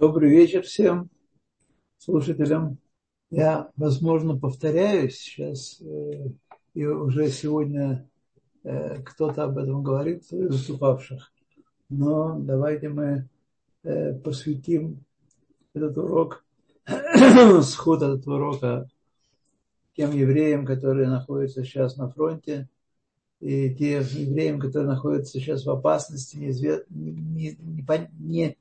[0.00, 1.10] Добрый вечер всем
[1.98, 2.78] слушателям.
[3.28, 6.30] Я, возможно, повторяюсь сейчас, э,
[6.72, 8.08] и уже сегодня
[8.64, 11.30] э, кто-то об этом говорит, выступавших.
[11.90, 13.28] Но давайте мы
[13.82, 15.04] э, посвятим
[15.74, 16.46] этот урок,
[17.60, 18.88] сход этого урока
[19.96, 22.70] тем евреям, которые находятся сейчас на фронте,
[23.40, 26.86] и тем евреям, которые находятся сейчас в опасности, неизве...
[26.88, 28.56] не, не, не, не,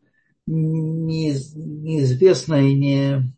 [0.46, 3.34] неизвестно и не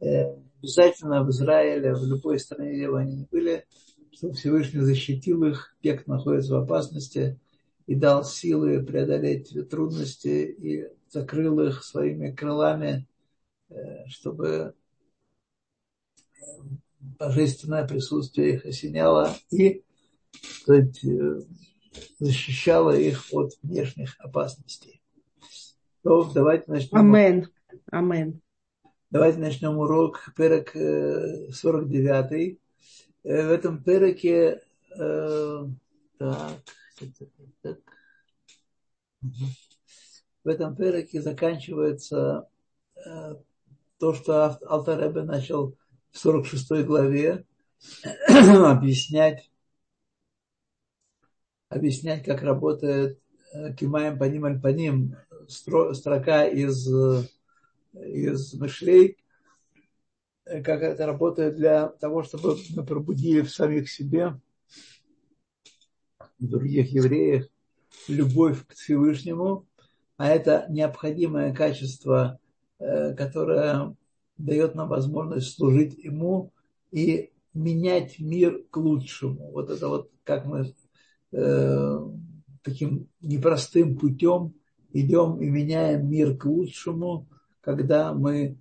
[0.00, 3.66] э, обязательно в Израиле, в любой стране, где бы они ни были,
[4.12, 7.38] что Всевышний защитил их, те, находится в опасности,
[7.86, 13.06] и дал силы преодолеть трудности, и закрыл их своими крылами,
[13.68, 14.72] э, чтобы э,
[17.00, 19.84] божественное присутствие их осеняло и
[20.32, 21.04] сказать,
[22.18, 25.00] защищало их от внешних опасностей.
[26.06, 26.98] То давайте начнем.
[27.00, 27.48] Амен.
[27.90, 28.40] Амен.
[29.10, 32.32] Давайте начнем урок перек 49.
[33.24, 34.62] Э, э, в этом переке
[34.96, 35.64] э,
[36.16, 36.62] так,
[37.60, 37.78] так,
[40.44, 42.48] в этом переке заканчивается
[43.98, 45.76] то, что Алтаребе начал
[46.12, 47.44] в 46 главе
[48.28, 49.50] объяснять,
[51.68, 53.20] объяснять, как работает
[53.76, 55.16] кимаем по ним аль по ним
[55.48, 56.88] строка из,
[57.94, 59.18] из мышлей,
[60.44, 64.40] как это работает для того, чтобы мы пробудили в самих себе,
[66.38, 67.48] в других евреях,
[68.08, 69.66] любовь к Всевышнему,
[70.16, 72.38] а это необходимое качество,
[72.78, 73.96] э, которое
[74.38, 76.52] дает нам возможность служить Ему
[76.90, 79.50] и менять мир к лучшему.
[79.50, 80.74] Вот это вот как мы
[81.32, 81.98] э,
[82.62, 84.54] таким непростым путем
[85.00, 87.28] идем и меняем мир к лучшему,
[87.60, 88.56] когда мы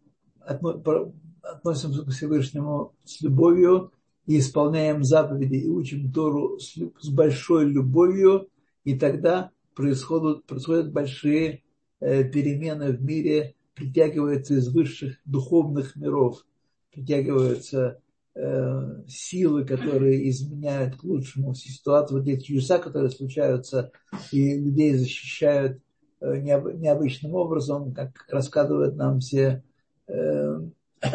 [1.42, 3.92] относимся к Всевышнему с любовью
[4.26, 8.50] и исполняем заповеди и учим Тору с большой любовью,
[8.84, 11.64] и тогда происходят, происходят большие
[12.00, 16.46] э, перемены в мире, притягиваются из высших духовных миров,
[16.92, 18.00] притягиваются
[18.34, 23.92] э, силы, которые изменяют к лучшему ситуацию, вот эти чудеса, которые случаются,
[24.32, 25.80] и людей защищают
[26.22, 29.64] необычным образом, как рассказывают нам все,
[30.08, 30.60] э,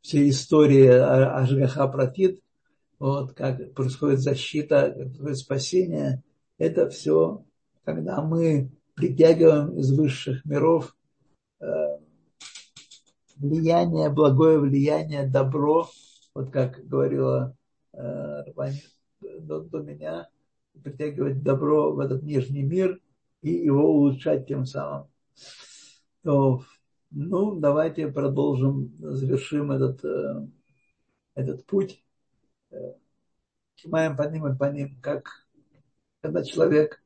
[0.00, 2.42] все истории о Ажгаха Протит,
[2.98, 6.22] вот, как происходит защита, как происходит спасение.
[6.58, 7.44] Это все,
[7.84, 10.96] когда мы притягиваем из высших миров
[11.60, 11.66] э,
[13.36, 15.88] влияние, благое влияние, добро,
[16.34, 17.56] вот как говорила
[17.92, 18.44] э,
[19.20, 20.28] до, до меня,
[20.82, 23.00] притягивать добро в этот нижний мир
[23.42, 25.08] и его улучшать тем самым.
[26.22, 26.62] То,
[27.10, 30.46] ну, давайте продолжим, завершим этот, э,
[31.34, 32.04] этот путь.
[33.76, 35.46] Кимаем по ним и по ним, как
[36.20, 37.00] когда человек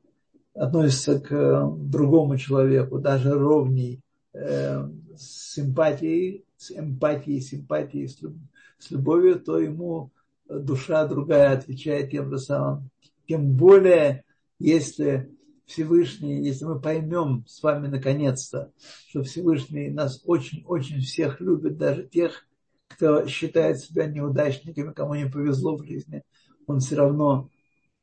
[0.53, 4.01] относится к э, другому человеку, даже ровней,
[4.33, 10.11] э, с симпатией, с эмпатией, симпатией, с любовью, то ему
[10.47, 12.89] душа другая отвечает тем же самым.
[13.27, 14.25] Тем более,
[14.59, 15.31] если
[15.65, 18.71] Всевышний, если мы поймем с вами наконец-то,
[19.09, 22.45] что Всевышний нас очень-очень всех любит, даже тех,
[22.87, 26.23] кто считает себя неудачниками, кому не повезло в жизни,
[26.67, 27.49] он все равно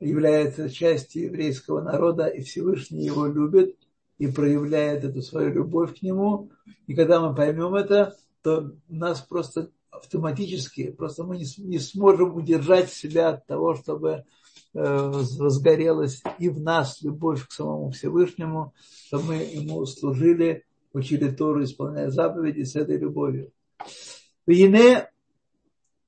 [0.01, 3.77] является частью еврейского народа, и Всевышний его любит
[4.19, 6.51] и проявляет эту свою любовь к нему.
[6.87, 13.31] И когда мы поймем это, то нас просто автоматически, просто мы не, сможем удержать себя
[13.31, 14.25] от того, чтобы
[14.74, 18.74] возгорелась и в нас любовь к самому Всевышнему,
[19.08, 23.52] чтобы мы ему служили, учили Тору, исполняя заповеди с этой любовью.
[24.46, 25.10] Вине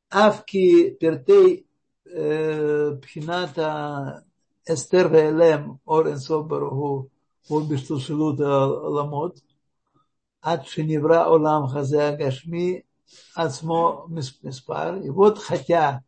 [0.10, 1.66] авки пертей
[2.06, 4.20] э, пхината
[4.74, 7.06] אסתר והלם אור אינסוף ברוך הוא
[7.48, 9.40] הוא בשתלשלות העולמות
[10.42, 12.80] עד שנברא עולם חזה הגשמי
[13.36, 14.06] עצמו
[14.44, 16.00] מספר, и вот хотя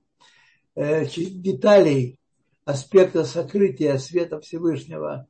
[0.75, 2.19] деталей
[2.64, 5.26] аспекта сокрытия света Всевышнего,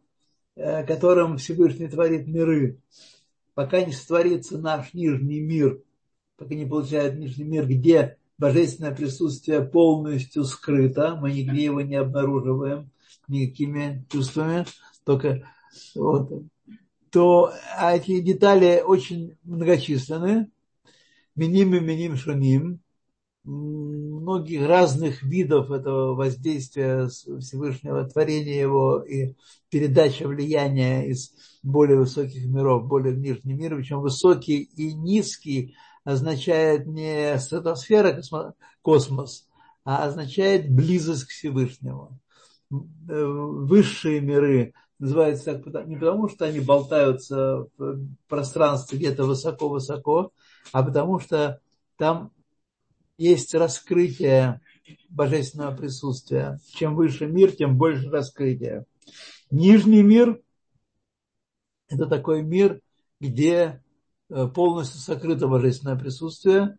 [0.56, 2.78] э, которым Всевышний творит миры,
[3.54, 5.80] пока не сотворится наш нижний мир,
[6.36, 12.90] пока не получает нижний мир, где божественное присутствие полностью скрыто, мы нигде его не обнаруживаем
[13.28, 14.66] никакими чувствами,
[15.04, 15.48] только
[15.94, 16.30] вот,
[17.10, 20.50] то эти детали очень многочисленны,
[21.36, 22.80] миним и миним шуним,
[24.24, 29.34] многих разных видов этого воздействия Всевышнего, творения его и
[29.68, 31.32] передача влияния из
[31.62, 38.22] более высоких миров, более в нижний мир, причем высокий и низкий означает не стратосфера,
[38.82, 39.46] космос,
[39.84, 42.18] а означает близость к Всевышнему.
[42.72, 50.32] Э, высшие миры называются так не потому, что они болтаются в пространстве где-то высоко-высоко,
[50.72, 51.60] а потому что
[51.98, 52.32] там
[53.16, 54.60] есть раскрытие
[55.08, 56.58] божественного присутствия.
[56.74, 58.86] Чем выше мир, тем больше раскрытия.
[59.50, 60.40] Нижний мир–
[61.88, 62.80] это такой мир,
[63.20, 63.82] где
[64.28, 66.76] э, полностью сокрыто божественное присутствие,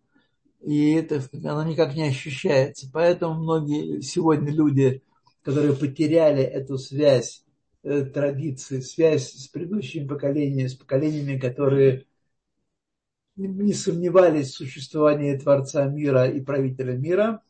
[0.61, 2.89] и это, оно никак не ощущается.
[2.91, 5.03] Поэтому многие сегодня люди,
[5.41, 7.45] которые потеряли эту связь
[7.83, 12.05] э, традиции, связь с предыдущими поколениями, с поколениями, которые
[13.35, 17.41] не сомневались в существовании Творца мира и правителя мира.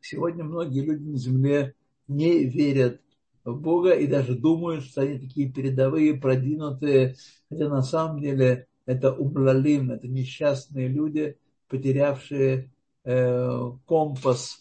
[0.00, 1.74] Сегодня многие люди на Земле
[2.06, 3.00] не верят
[3.44, 7.16] в Бога и даже думают, что они такие передовые, продвинутые,
[7.48, 11.38] хотя на самом деле это умлалим, это несчастные люди,
[11.68, 12.70] потерявшие
[13.04, 14.58] э, компас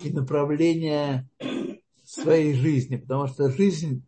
[0.00, 1.28] и направление
[2.04, 4.04] своей жизни, потому что жизнь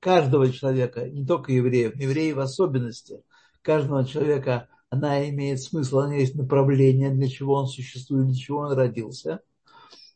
[0.00, 3.22] каждого человека, не только евреев, евреев в особенности,
[3.62, 8.72] каждого человека, она имеет смысл, она есть направление, для чего он существует, для чего он
[8.72, 9.40] родился.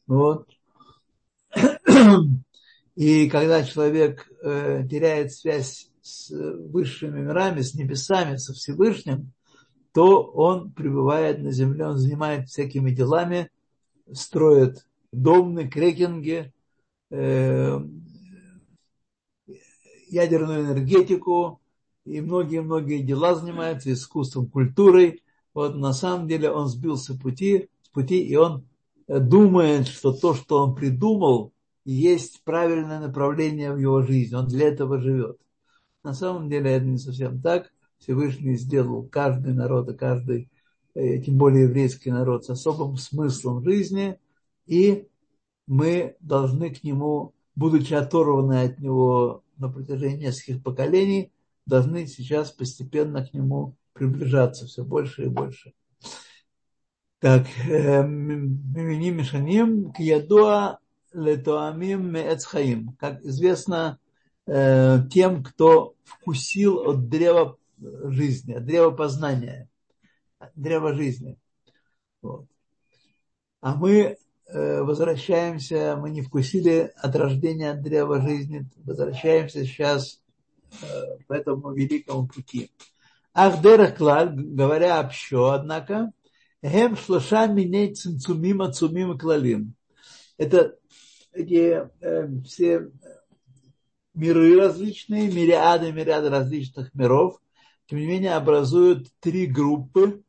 [0.06, 0.48] Вот.
[2.94, 9.32] И когда человек э, теряет связь с высшими мирами, с небесами, со Всевышним,
[9.92, 13.50] то он пребывает на земле, он занимается всякими делами,
[14.12, 16.52] строит домны, крекинги,
[17.10, 17.80] э,
[20.08, 21.60] ядерную энергетику,
[22.06, 25.22] и многие-многие дела занимается искусством, культурой.
[25.52, 28.64] Вот на самом деле он сбился с пути, с пути, и он
[29.08, 31.52] э, думает, что то, что он придумал,
[31.84, 34.34] есть правильное направление в его жизни.
[34.34, 35.38] Он для этого живет.
[36.04, 37.72] На самом деле это не совсем так.
[37.98, 40.48] Всевышний сделал каждый народ и каждый,
[40.94, 44.18] э, тем более еврейский народ, с особым смыслом жизни,
[44.66, 45.08] и
[45.66, 51.32] мы должны к нему, будучи оторваны от него на протяжении нескольких поколений,
[51.66, 55.72] должны сейчас постепенно к нему приближаться все больше и больше.
[57.18, 60.78] Так, Мимини Мишаним к Ядуа
[61.12, 62.94] Летуамим Меэцхаим.
[63.00, 63.98] Как известно,
[64.46, 69.68] э, тем, кто вкусил от древа жизни, от древа познания,
[70.38, 71.38] от древа жизни.
[72.20, 72.46] Вот.
[73.60, 80.20] А мы э, возвращаемся, мы не вкусили от рождения от древа жизни, возвращаемся сейчас
[81.26, 82.70] по этому великому пути.
[83.32, 86.12] Ахдерах клаль, говоря общо, однако,
[86.62, 89.74] гем шлоша миней цинцумим ацумим клалим.
[90.38, 90.76] Это
[91.32, 92.90] эти э, все
[94.14, 97.38] миры различные, мириады, мириады различных миров,
[97.86, 100.22] тем не менее образуют три группы,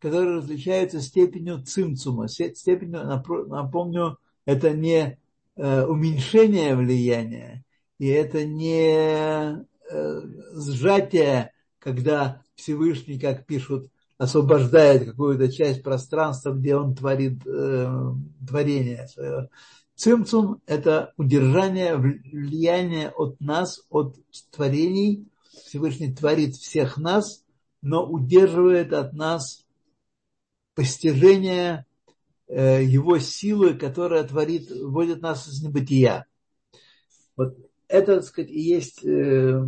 [0.00, 2.26] которые различаются степенью цимцума.
[2.28, 3.04] Степенью,
[3.46, 5.16] напомню, это не
[5.54, 7.64] э, уменьшение влияния,
[7.98, 16.94] и это не Э, сжатие, когда Всевышний, как пишут, освобождает какую-то часть пространства, где он
[16.94, 18.12] творит э,
[18.46, 19.48] творение свое.
[19.94, 24.16] Цимцум– это удержание влияния от нас, от
[24.50, 25.28] творений.
[25.66, 27.44] Всевышний творит всех нас,
[27.80, 29.64] но удерживает от нас
[30.74, 31.86] постижение
[32.48, 36.26] э, его силы, которая творит, вводит нас из небытия.
[37.36, 37.56] Вот
[37.88, 39.60] это, так сказать, и есть э,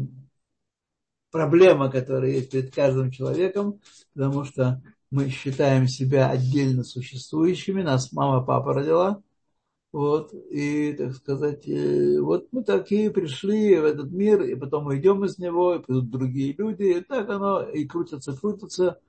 [1.31, 3.81] проблема, которая есть перед каждым человеком,
[4.15, 9.23] потому что мы считаем себя отдельно существующими, нас мама, папа родила,
[9.93, 14.99] вот, и, так сказать, э, вот мы такие пришли в этот мир, и потом мы
[14.99, 19.00] идем из него, и придут другие люди, и так оно и крутится, крутится.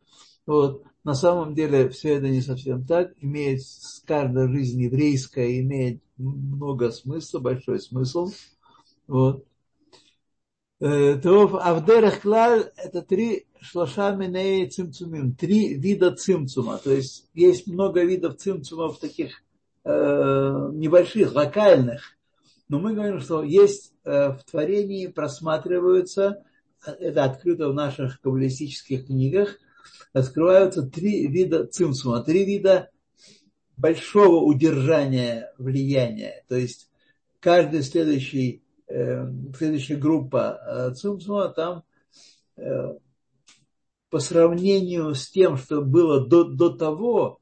[0.47, 0.83] Вот.
[1.03, 3.13] На самом деле все это не совсем так.
[3.21, 3.61] Имеет
[4.07, 8.31] каждая жизнь еврейская имеет много смысла, большой смысл.
[9.11, 9.45] Вот.
[10.79, 16.77] Э, То Авдерах Клаль это три шлоша миней цимцумим, три вида цимцума.
[16.77, 19.43] То есть есть много видов цимцумов таких
[19.83, 22.17] э, небольших, локальных.
[22.69, 26.45] Но мы говорим, что есть э, в творении просматриваются,
[26.85, 29.57] это открыто в наших каббалистических книгах,
[30.13, 32.91] открываются три вида цимцума, три вида
[33.75, 36.45] большого удержания влияния.
[36.47, 36.89] То есть
[37.41, 38.63] каждый следующий
[39.57, 41.83] следующая группа э, Цумцума, там
[42.57, 42.97] э,
[44.09, 47.39] по сравнению с тем, что было до, до того,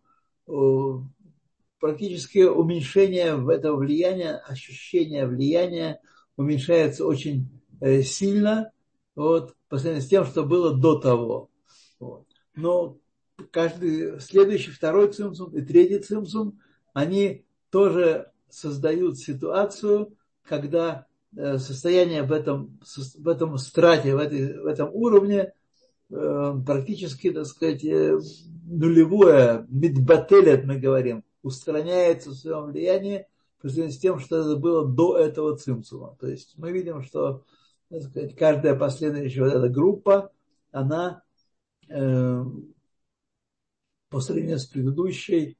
[1.79, 6.01] практически уменьшение этого влияния, ощущение влияния
[6.35, 7.49] уменьшается очень
[7.81, 8.71] э, сильно
[9.15, 11.49] вот, по сравнению с тем, что было до того.
[11.99, 12.25] Вот.
[12.55, 12.97] Но
[13.51, 16.59] каждый следующий, второй цимсум и третий цимсум,
[16.93, 22.79] они тоже создают ситуацию, когда э, состояние в этом,
[23.17, 25.53] в этом страте, в, этой, в этом уровне
[26.09, 33.25] э, практически, так сказать, нулевое, мидбателет мы говорим, устраняется в своем влиянии
[33.61, 36.15] по сравнению с тем, что это было до этого цимсума.
[36.19, 37.43] То есть мы видим, что
[37.89, 40.31] так сказать, каждая последующая вот эта группа,
[40.71, 41.23] она
[41.89, 42.43] э,
[44.09, 45.57] по сравнению с предыдущей,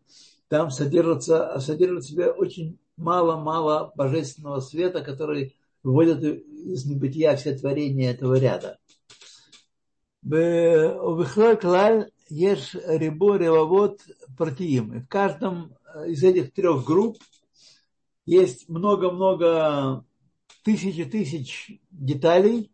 [0.48, 8.12] там содержится, содержит в себе очень мало-мало божественного света, который выводит из небытия все творения
[8.12, 8.78] этого ряда.
[10.22, 14.02] В клаль ешь рибо ревовод
[14.38, 14.94] протеим.
[14.94, 17.18] И в каждом из этих трех групп
[18.26, 20.06] есть много-много
[20.64, 22.72] тысячи тысяч деталей.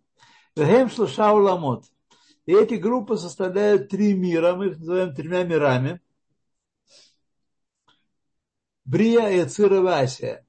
[0.56, 1.86] Вегем шлуша уламот.
[2.46, 6.02] И эти группы составляют три мира, мы их называем тремя мирами.
[8.86, 10.45] Брия, и Асия.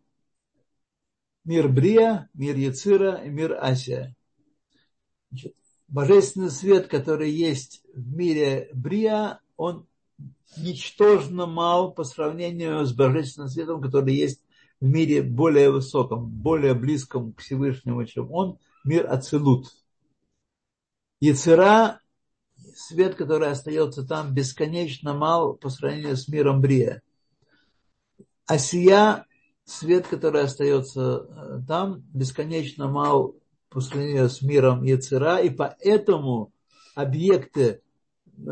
[1.47, 4.17] Мир Брия, мир Яцира и мир Асия.
[5.31, 5.55] Значит,
[5.87, 9.87] божественный свет, который есть в мире Брия, он
[10.57, 14.43] ничтожно мал по сравнению с божественным светом, который есть
[14.81, 19.69] в мире более высоком, более близком к Всевышнему, чем он, мир Ацелут.
[21.21, 22.01] Яцера,
[22.75, 27.03] свет, который остается там, бесконечно мал по сравнению с миром Брия.
[28.47, 29.27] Асия,
[29.67, 33.35] свет, который остается э, там, бесконечно мал
[33.69, 36.53] по сравнению с миром Яцера, и поэтому
[36.95, 37.83] объекты,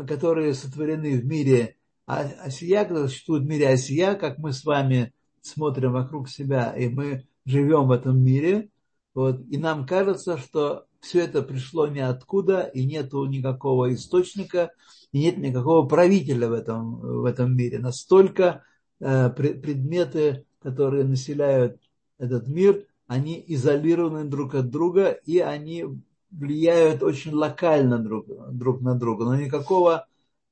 [0.07, 5.93] которые сотворены в мире Асия, которые существуют в мире Асия, как мы с вами смотрим
[5.93, 8.69] вокруг себя, и мы живем в этом мире,
[9.13, 14.71] вот, и нам кажется, что все это пришло ниоткуда, и нет никакого источника,
[15.13, 17.79] и нет никакого правителя в этом, в этом мире.
[17.79, 18.63] Настолько
[18.99, 21.79] э, предметы, которые населяют
[22.17, 25.85] этот мир, они изолированы друг от друга, и они
[26.31, 29.25] влияют очень локально друг, друг на друга.
[29.25, 30.07] Но никакого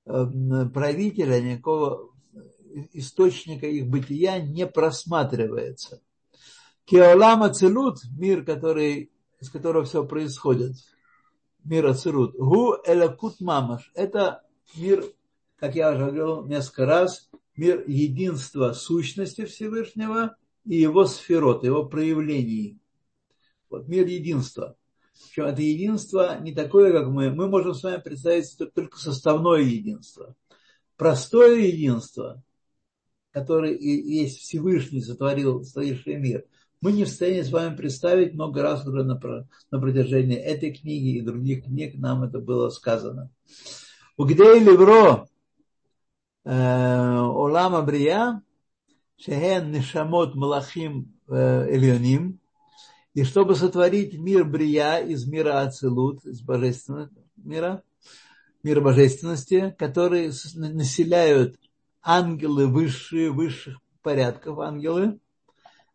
[0.06, 0.26] э,
[0.72, 2.12] правителя, никакого
[2.94, 6.00] источника их бытия не просматривается.
[6.86, 10.76] Кеолам Ацелут, мир, который, из которого все происходит,
[11.64, 14.44] мир Ацелут, гу элакут мамаш, это
[14.76, 15.04] мир,
[15.58, 22.80] как я уже говорил несколько раз, мир единства сущности Всевышнего и его сферот, его проявлений.
[23.70, 24.76] Вот мир единства.
[25.28, 27.30] Причем это единство не такое, как мы.
[27.30, 30.36] Мы можем с вами представить только составное единство.
[30.96, 32.44] Простое единство
[33.34, 36.46] который и есть Всевышний сотворил, сотворивший мир,
[36.82, 39.20] мы не в состоянии с вами представить много раз уже на,
[39.72, 43.32] на протяжении этой книги и других книг нам это было сказано.
[44.18, 45.28] У где Левро
[46.44, 48.42] э, Олама Брия,
[49.18, 52.40] Шехен Нишамот Малахим э, Эльоним,
[53.14, 57.84] и чтобы сотворить мир Брия из мира Ацелут, из божественного мира,
[58.64, 61.58] мира божественности, которые населяют
[62.02, 65.20] ангелы высшие, высших порядков ангелы,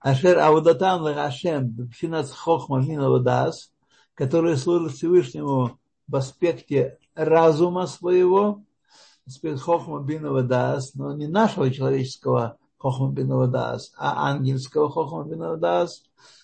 [0.00, 2.80] Ашер Аудатам Ашем Пшинац Хохма
[3.20, 3.72] Дас,
[4.14, 8.62] которые служат Всевышнему в аспекте разума своего,
[9.28, 15.58] аспект Хохма Бинова Дас, но не нашего человеческого Хохма Бинова Дас, а ангельского Хохма Бинова
[15.58, 16.02] Дас,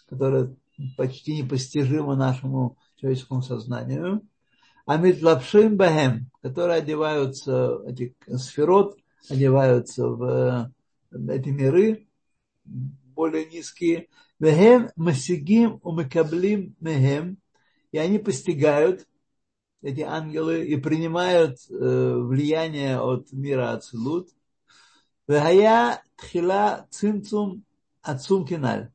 [0.08, 0.54] которое
[0.96, 4.22] почти непостижимо нашему человеческому сознанию.
[4.86, 8.96] А Митлапшим Бахем, которые одеваются, эти сферот,
[9.30, 10.70] одеваются в
[11.10, 12.06] эти миры
[12.64, 14.08] более низкие.
[14.38, 17.38] Вехем масигим умекаблим мехем.
[17.92, 19.06] И они постигают,
[19.84, 24.30] эти ангелы, и принимают э, влияние от мира Ацилут.
[25.28, 27.64] Вехая тхила цимцум
[28.02, 28.90] ацум киналь.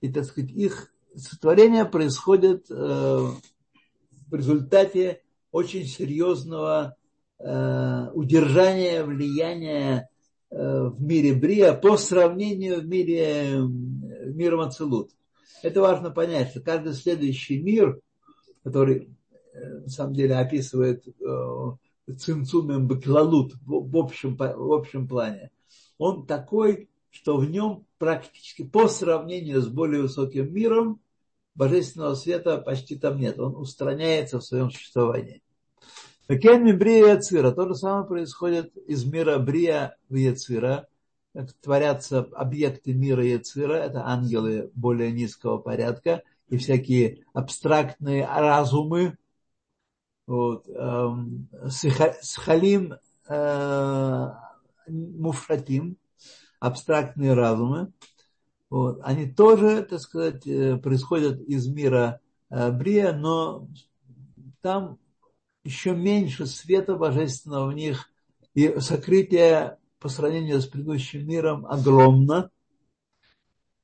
[0.00, 6.96] И, так сказать, их сотворение происходит э, в результате очень серьезного
[7.40, 10.08] Э, удержание влияния
[10.50, 15.12] в мире Брия по сравнению в мире миром Ацелут.
[15.62, 18.00] Это важно понять, что каждый следующий мир,
[18.64, 19.10] который
[19.84, 21.04] на самом деле описывает
[22.16, 25.50] цимцумем баклалут в общем, в общем плане,
[25.98, 31.00] он такой, что в нем практически по сравнению с более высоким миром
[31.54, 33.38] божественного света почти там нет.
[33.38, 35.42] Он устраняется в своем существовании.
[36.28, 37.52] Кен Брия Яцира.
[37.52, 40.86] То же самое происходит из мира Брия в Яцира.
[41.60, 49.16] творятся объекты мира Яцира, это ангелы более низкого порядка, и всякие абстрактные разумы,
[50.28, 50.68] вот.
[50.68, 52.96] Эм, с халим
[53.30, 54.30] э,
[54.86, 55.96] муфратим,
[56.60, 57.92] абстрактные разумы,
[58.68, 59.00] вот.
[59.04, 62.20] они тоже, так сказать, э, происходят из мира
[62.50, 63.66] э, Брия, но
[64.60, 64.98] там
[65.64, 68.10] еще меньше света божественного в них,
[68.52, 72.50] и сокрытие по сравнению с предыдущим миром огромно.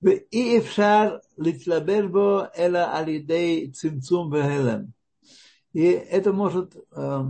[0.02, 4.92] И эфшар литлабешбо эла алидей цимцум вегелем.
[5.75, 7.25] И это может э,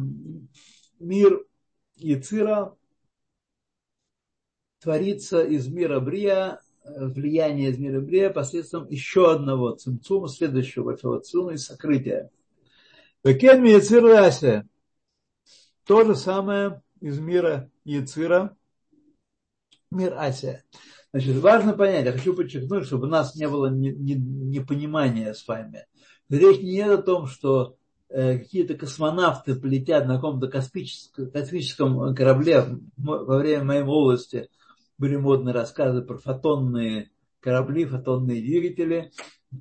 [1.00, 1.44] мир
[1.96, 2.76] Яцира
[4.80, 11.54] твориться из мира Брия, влияние из мира Брия посредством еще одного цимцума, следующего большого цимцума
[11.54, 12.30] и сокрытия.
[13.24, 14.68] Векен Яцир Расе.
[15.86, 18.56] То же самое из мира Яцира,
[19.90, 20.64] мир Асия.
[21.12, 25.86] Значит, важно понять, я хочу подчеркнуть, чтобы у нас не было непонимания с вами.
[26.28, 27.83] Речь не идет о том, что э,
[28.14, 32.64] какие-то космонавты полетят на каком-то космическом, космическом корабле
[32.96, 34.48] во время моей молодости.
[34.98, 39.10] Были модные рассказы про фотонные корабли, фотонные двигатели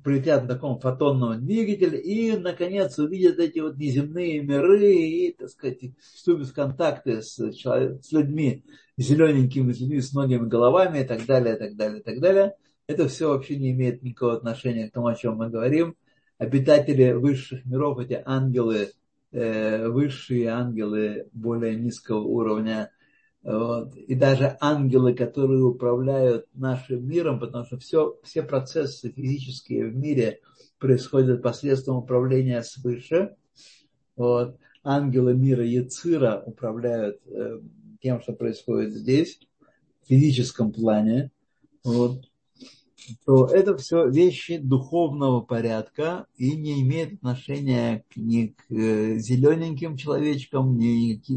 [0.02, 5.80] полетят на таком фотонном двигателе и, наконец, увидят эти вот неземные миры и, так сказать,
[6.00, 8.64] вступят в контакты с, человек, с людьми,
[8.96, 12.54] зелененькими с людьми, с многими головами и так далее, и так далее, и так далее.
[12.86, 15.96] Это все вообще не имеет никакого отношения к тому, о чем мы говорим.
[16.38, 18.90] Обитатели высших миров, эти ангелы,
[19.32, 22.90] э, высшие ангелы более низкого уровня–
[23.44, 23.94] вот.
[23.96, 30.40] И даже ангелы, которые управляют нашим миром, потому что все, все процессы физические в мире
[30.78, 33.36] происходят посредством управления свыше.
[34.16, 34.58] Вот.
[34.82, 37.60] Ангелы мира Яцира управляют э,
[38.00, 39.38] тем, что происходит здесь,
[40.02, 41.30] в физическом плане.
[41.84, 42.24] Вот
[43.24, 50.76] то это все вещи духовного порядка и не имеет отношения ни к э, зелененьким человечкам,
[50.76, 51.28] ни, к,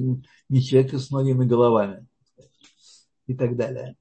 [0.50, 2.08] ни человеку с многими головами
[3.28, 3.96] и так далее.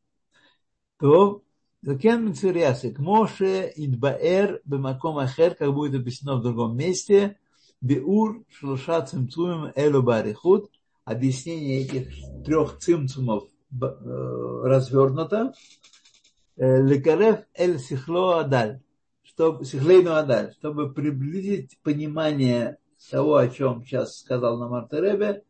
[0.99, 1.43] То
[1.83, 7.38] Закен Мицурясик, Моше Идбаэр Бемаком Ахер, как будет объяснено в другом месте,
[7.81, 10.71] Биур Шлуша Цимцумим Элю Барихут,
[11.05, 12.09] объяснение этих
[12.45, 13.87] трех цимцумов э,
[14.64, 15.53] развернуто,
[16.57, 18.81] лекарев эль сихло адаль,
[19.23, 22.79] чтобы, сихлейну адаль, чтобы приблизить понимание
[23.11, 25.45] того, о чем сейчас сказал нам Артаребе,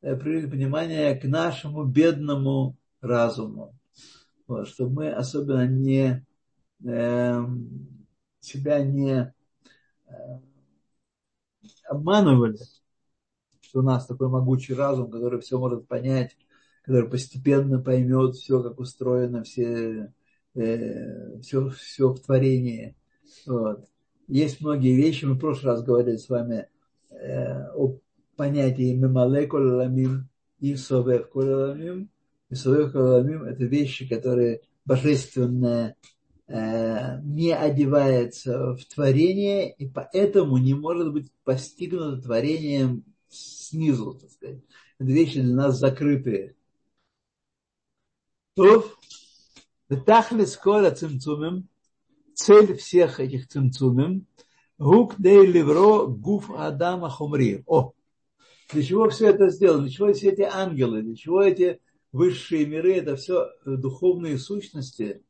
[0.00, 3.74] э, приблизить понимание к нашему бедному разуму.
[4.46, 6.24] Вот, чтобы мы особенно не
[6.84, 7.40] э,
[8.40, 9.34] себя не
[10.06, 10.12] э,
[11.88, 12.58] обманывали,
[13.60, 16.36] что у нас такой могучий разум, который все может понять,
[16.82, 20.12] который постепенно поймет все, как устроено все
[20.54, 22.96] э, все, все в творении.
[23.46, 23.88] Вот.
[24.28, 26.68] Есть многие вещи, мы в прошлый раз говорили с вами
[27.10, 27.98] э, о
[28.36, 29.48] понятии мемале
[30.60, 32.10] и совев ламим.
[32.48, 35.96] И совев это вещи, которые божественное
[36.48, 44.60] э, не одевается в творение, и поэтому не может быть постигнуто творением снизу, так сказать.
[44.98, 46.54] Это вещи для нас закрытые.
[48.54, 48.86] То
[50.00, 51.68] Тахлис кола цимцумим,
[52.34, 54.26] цель всех этих цимцумим,
[54.78, 57.62] гук левро гуф Адама хумри.
[57.66, 57.92] О,
[58.72, 59.82] для чего все это сделано?
[59.82, 61.02] Для чего все эти ангелы?
[61.02, 62.94] Для чего эти высшие миры?
[62.94, 65.22] Это все духовные сущности,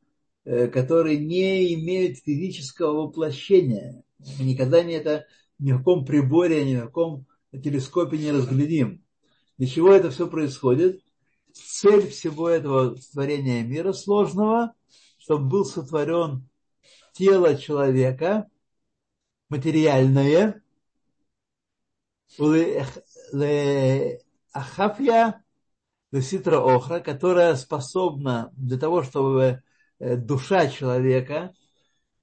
[0.45, 4.03] которые не имеют физического воплощения.
[4.39, 5.25] Мы никогда не это
[5.59, 9.03] ни в каком приборе, ни в каком телескопе не разглядим.
[9.57, 11.02] Для чего это все происходит?
[11.53, 14.73] Цель всего этого творения мира сложного,
[15.17, 16.49] чтобы был сотворен
[17.13, 18.49] тело человека,
[19.49, 20.63] материальное,
[24.51, 25.43] ахафья
[26.21, 29.63] ситра охра, которая способна для того, чтобы
[29.99, 31.53] э, душа человека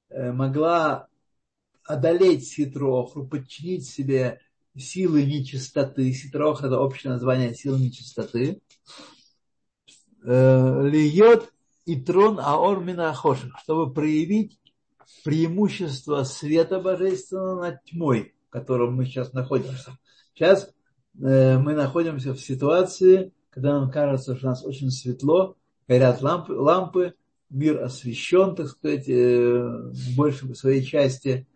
[0.08, 1.08] э, могла
[1.84, 4.40] одолеть ситру охру, подчинить себе
[4.76, 6.12] силы нечистоты.
[6.12, 8.60] Ситра охра– это общее название силы нечистоты
[10.22, 11.52] льет
[11.86, 14.60] и трон аор минахошек, чтобы проявить
[15.24, 19.98] преимущество света божественного над тьмой, в котором мы сейчас находимся.
[20.34, 20.72] Сейчас
[21.20, 25.56] э, мы находимся в ситуации, когда нам кажется, что у нас очень светло,
[25.88, 27.14] горят лампы, лампы
[27.50, 31.46] мир освещен, так сказать, э, больше в своей части.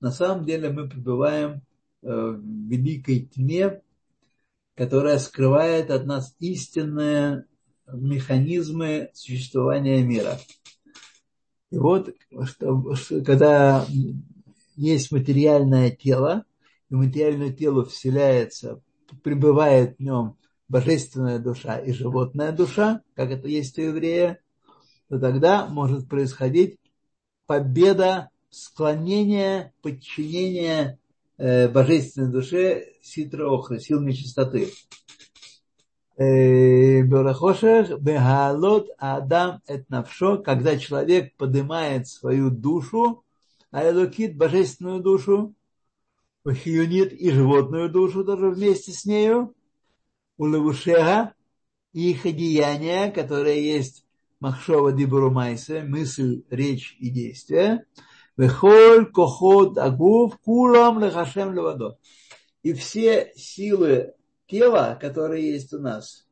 [0.00, 1.62] На самом деле мы пребываем
[2.02, 3.80] в великой тьме,
[4.74, 7.46] которая скрывает от нас истинное
[7.92, 10.38] механизмы существования мира.
[11.70, 13.86] И вот, что, что, когда
[14.76, 16.44] есть материальное тело,
[16.90, 18.80] и материальное тело вселяется,
[19.22, 20.36] пребывает в нем
[20.68, 24.40] божественная душа и животная душа, как это есть у еврея,
[25.08, 26.78] то тогда может происходить
[27.46, 30.98] победа, склонение, подчинение
[31.36, 34.70] э, божественной душе ситра охры, сил нечистоты.
[36.16, 39.86] Э, Берахошех бегалот адам эт
[40.44, 43.24] когда человек поднимает свою душу,
[43.72, 45.54] а элокит божественную душу,
[46.48, 49.54] хиюнит и животную душу тоже вместе с нею,
[50.38, 51.34] у левушега
[51.92, 54.06] и их одеяния, которые есть
[54.38, 57.86] махшова дибуру майсе, мысль, речь и действие,
[58.36, 61.98] вехоль кохот агув кулам лехашем левадо.
[62.62, 64.14] И все силы
[64.46, 66.26] тела, которые есть у нас,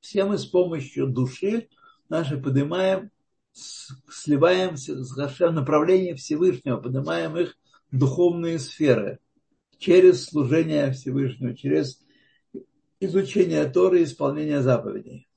[0.00, 1.68] все мы с помощью души
[2.08, 3.10] наши поднимаем,
[3.52, 7.56] сливаем с Хашем направление Всевышнего, поднимаем их
[7.90, 9.20] в духовные сферы
[9.78, 12.04] через служение Всевышнему, через
[13.00, 15.28] изучение Торы и исполнение заповедей.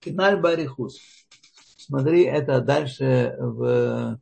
[0.00, 0.98] Киналь Барихус.
[1.76, 4.20] Смотри это дальше в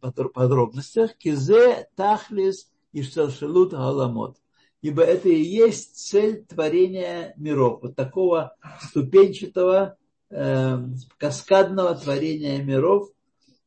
[0.00, 1.16] подробностях.
[1.16, 4.38] Кизе Тахлис и Шталшелут Галамот.
[4.80, 7.82] Ибо это и есть цель творения миров.
[7.82, 9.98] Вот такого ступенчатого,
[10.30, 10.78] э,
[11.18, 13.10] каскадного творения миров,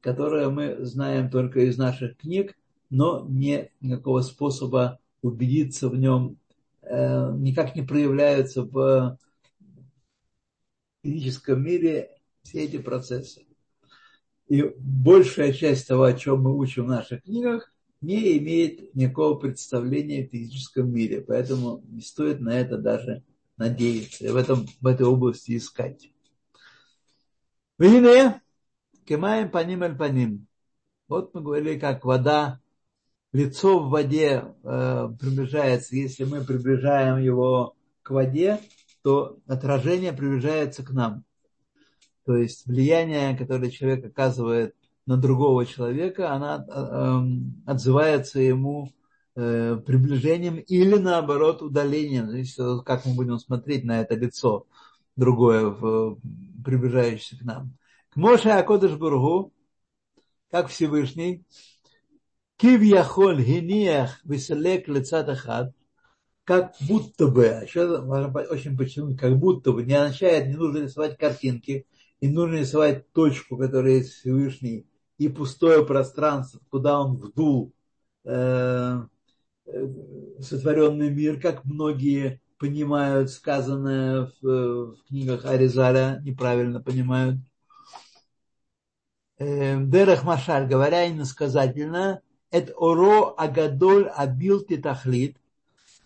[0.02, 2.58] которое мы знаем только из наших книг,
[2.90, 6.38] но нет никакого способа убедиться в нем,
[6.82, 9.20] э, никак не проявляются в
[11.04, 12.10] физическом мире
[12.42, 13.46] все эти процессы.
[14.48, 20.26] И большая часть того, о чем мы учим в наших книгах, не имеет никакого представления
[20.26, 21.22] в физическом мире.
[21.22, 23.24] Поэтому не стоит на это даже
[23.58, 26.12] надеяться и в, этом, в этой области искать.
[27.78, 28.42] Вине,
[29.06, 30.48] кемаем паним аль паним.
[31.08, 32.60] Вот мы говорили, как вода,
[33.32, 35.96] лицо в воде э, приближается.
[35.96, 38.60] Если мы приближаем его к воде,
[39.02, 41.24] то отражение приближается к нам.
[42.26, 44.76] То есть влияние, которое человек оказывает
[45.10, 48.94] на другого человека, она э, отзывается ему
[49.36, 52.30] э, приближением или наоборот удалением.
[52.30, 54.68] Зависит, как мы будем смотреть на это лицо
[55.16, 55.72] другое,
[56.64, 57.76] приближающееся к нам.
[58.12, 59.52] К Моше Акодыш Бургу,
[60.52, 61.44] как Всевышний,
[62.58, 65.74] Кив Яхоль Гениях Веселек Лицатахат,
[66.44, 71.18] как будто бы, а еще очень подчеркнуть, как будто бы не означает, не нужно рисовать
[71.18, 71.88] картинки,
[72.20, 74.86] и нужно рисовать точку, которая есть Всевышний,
[75.20, 77.72] и пустое пространство, куда он вдул
[78.24, 79.02] э,
[79.66, 79.88] э,
[80.42, 87.38] сотворенный мир, как многие понимают сказанное в, в книгах Аризаля, неправильно понимают.
[89.38, 95.38] Э, Дерах Машаль, говоря иносказательно, это оро агадоль абил титахлит–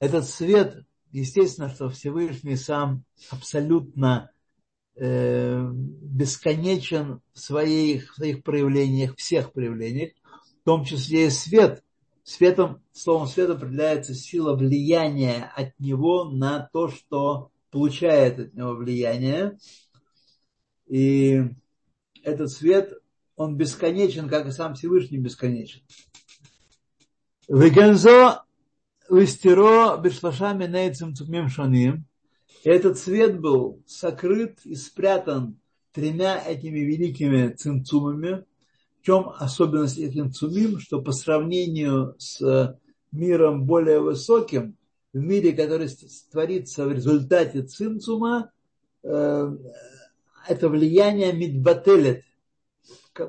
[0.04, 4.33] этот свет, естественно, что Всевышний сам абсолютно э,
[4.96, 10.12] бесконечен в своих, в своих проявлениях, всех проявлениях,
[10.62, 11.84] в том числе и свет.
[12.24, 19.58] Светом, словом свет определяется сила влияния от него на то, что получает от него влияние.
[20.88, 21.42] И
[22.24, 22.94] этот свет,
[23.36, 25.82] он бесконечен, как и сам Всевышний бесконечен.
[27.50, 28.44] Вегензо
[29.10, 32.06] Вестеро бешлашами нейцем цумим шаним.
[32.64, 35.60] Этот свет был сокрыт и спрятан
[35.92, 38.46] тремя этими великими цимцумами.
[39.02, 42.80] В чем особенность этих цумим, что по сравнению с
[43.12, 44.78] миром более высоким,
[45.12, 45.90] в мире, который
[46.32, 48.52] творится в результате цимцума,
[49.04, 49.58] э,
[50.48, 52.24] это влияние мидбателет,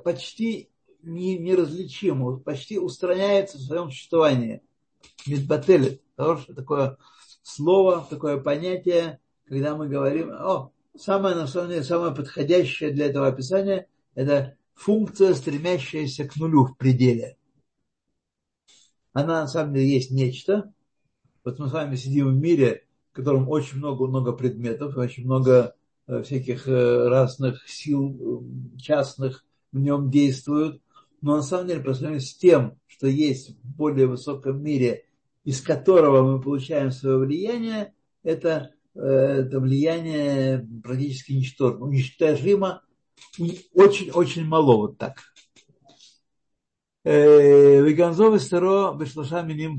[0.04, 0.70] почти
[1.02, 4.62] неразличимо, почти устраняется в своем существовании–
[5.26, 6.02] мидбателит.
[6.16, 6.96] Хорошее такое
[7.42, 14.56] слово, такое понятие, когда мы говорим, о, самое, деле, самое подходящее для этого описания– это
[14.74, 17.36] функция, стремящаяся к нулю в пределе.
[19.12, 20.72] Она на самом деле есть нечто.
[21.44, 25.76] Вот мы с вами сидим в мире, в котором очень много-много предметов, очень много
[26.06, 28.42] э, всяких э, разных сил
[28.74, 30.82] э, частных в нем действуют.
[31.20, 35.04] Но на самом деле, по сравнению с тем, что есть в более высоком мире,
[35.44, 42.82] из которого мы получаем свое влияние, это, это влияние практически ничтожно, ну, уничтожимо
[43.74, 45.22] очень-очень мало, вот так.
[47.02, 49.78] Э, Веганзов и Сыро Бешлаша Миним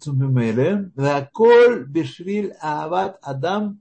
[0.00, 3.80] Цумимеле, Ваколь Бешвиль Аават Адам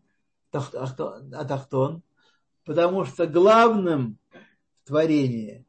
[0.51, 2.03] Атахтон,
[2.65, 4.19] потому что главным
[4.83, 5.65] в творении,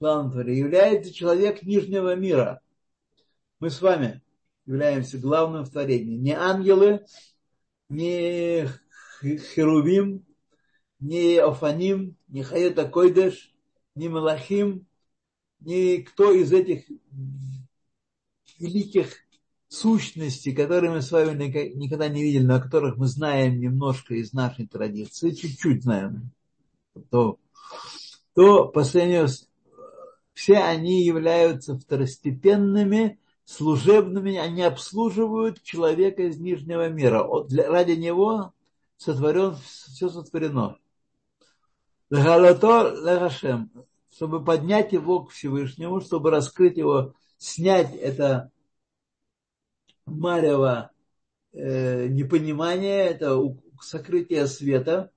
[0.00, 2.60] главным творении является человек нижнего мира.
[3.60, 4.20] Мы с вами
[4.66, 6.16] являемся главным в творении.
[6.16, 7.04] Не ангелы,
[7.88, 8.68] не
[9.22, 10.24] херувим,
[11.00, 13.52] не Офаним, не Хаета Койдеш,
[13.94, 14.86] не Малахим,
[15.60, 16.84] никто из этих
[18.58, 19.14] великих
[19.68, 21.44] сущностей, которые мы с вами
[21.74, 26.30] никогда не видели, но о которых мы знаем немножко из нашей традиции, чуть-чуть знаем,
[27.10, 27.38] то,
[28.34, 29.48] то по сравнению с,
[30.32, 37.26] все они являются второстепенными, служебными, они обслуживают человека из нижнего мира.
[37.44, 38.52] Для, ради него
[38.96, 40.78] сотворен, все сотворено.
[44.10, 48.50] Чтобы поднять его к Всевышнему, чтобы раскрыть его, снять это
[50.06, 50.90] марево
[51.52, 53.40] э, непонимание, это
[53.80, 55.10] сокрытие света,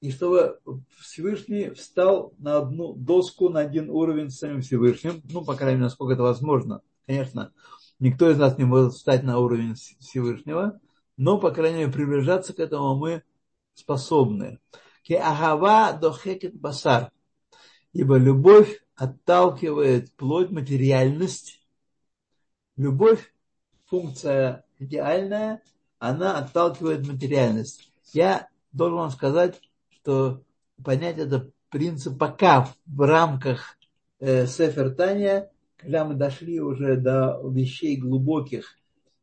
[0.00, 0.60] и чтобы
[1.00, 5.84] Всевышний встал на одну доску, на один уровень с самим Всевышним, ну, по крайней мере,
[5.84, 6.82] насколько это возможно.
[7.06, 7.52] Конечно,
[7.98, 10.80] никто из нас не может встать на уровень Всевышнего,
[11.16, 13.22] но, по крайней мере, приближаться к этому мы
[13.74, 14.58] способны.
[15.02, 17.10] Ке агава дохекет басар.
[17.92, 21.60] Ибо любовь отталкивает плоть, материальность.
[22.76, 23.32] Любовь
[23.86, 25.62] функция идеальная,
[25.98, 27.92] она отталкивает материальность.
[28.12, 30.42] Я должен вам сказать, что
[30.82, 33.76] понять это принцип пока в рамках
[34.20, 35.50] э, Сефер Таня,
[35.84, 38.76] когда мы дошли уже до вещей глубоких,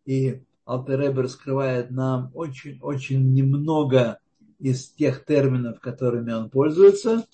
[0.05, 4.19] и Алтеребер скрывает нам очень-очень немного
[4.59, 7.25] из тех терминов, которыми он пользуется.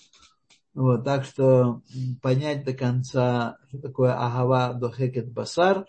[0.73, 1.81] Вот, так что
[2.21, 5.85] понять до конца, что такое агава дохекет басар,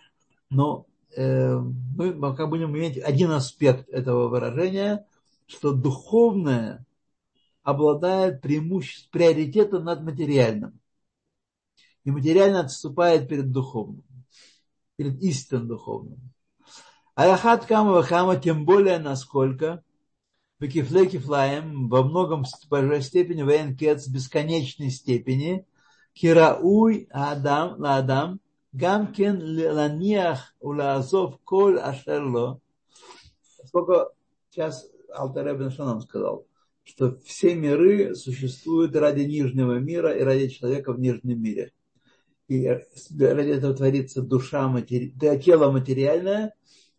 [0.50, 5.06] но Э, мы пока будем иметь один аспект этого выражения,
[5.46, 6.86] что духовное
[7.62, 10.77] обладает преимуществом, приоритетом над материальным
[12.08, 14.02] и материально отступает перед духовным,
[14.96, 16.18] перед истинным духовным.
[17.14, 19.84] Аяхат кама Хама, тем более насколько
[20.58, 25.66] Бекифле кифлаем во многом по степени воен кец бесконечной степени
[26.14, 28.40] кирауй адам ладам
[28.72, 29.36] гамкен
[29.70, 32.58] ланиах улазов коль ашерло
[33.66, 34.12] сколько
[34.48, 36.46] сейчас Алтареб нам сказал,
[36.84, 41.72] что все миры существуют ради нижнего мира и ради человека в нижнем мире.
[42.48, 45.12] И ради этого творится душа, матери...
[45.38, 46.54] тело материальное,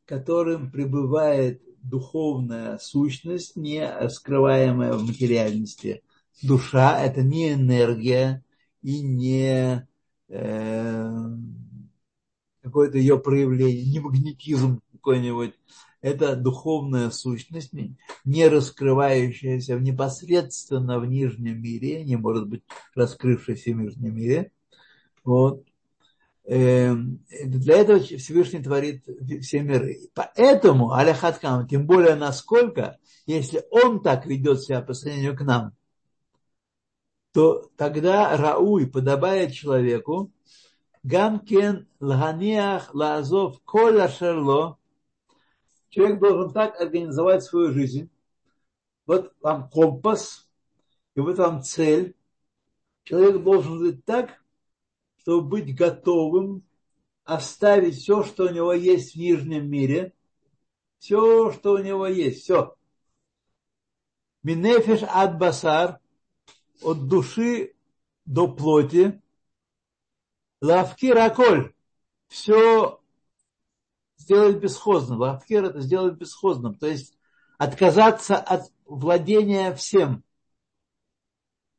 [0.06, 6.04] которым пребывает духовная сущность, не скрываемая в материальности.
[6.44, 8.44] Душа– это не энергия
[8.82, 9.88] и не
[10.30, 11.12] э,
[12.62, 15.54] какое-то ее проявление, не магнетизм какой-нибудь.
[16.02, 17.72] Это духовная сущность,
[18.24, 22.64] не раскрывающаяся непосредственно в нижнем мире, не может быть
[22.96, 24.52] раскрывшаяся в нижнем мире.
[25.30, 25.64] Вот.
[26.46, 29.06] Эм, для этого Всевышний творит
[29.42, 30.10] все миры.
[30.16, 35.74] Поэтому Аляхаткам, тем более насколько, если он так ведет себя по сравнению к нам,
[37.32, 40.32] то тогда Рауй подобает человеку
[41.04, 44.80] Гамкен лганиах лазов коля шерло.
[45.90, 48.10] Человек должен так организовать свою жизнь.
[49.06, 50.50] Вот вам компас,
[51.14, 52.16] и вот вам цель.
[53.04, 54.39] Человек должен жить так,
[55.20, 56.64] чтобы быть готовым
[57.24, 60.14] оставить все, что у него есть в нижнем мире,
[60.98, 62.76] все, что у него есть, все.
[64.44, 66.00] Минефиш ад басар,
[66.82, 67.74] от души
[68.26, 69.22] до плоти,
[70.62, 71.74] Лавкир Аколь.
[72.28, 73.00] Все
[74.18, 75.20] сделать бесхозным.
[75.20, 76.76] Лавкир это сделать бесхозным.
[76.76, 77.18] То есть
[77.58, 80.24] отказаться от владения всем.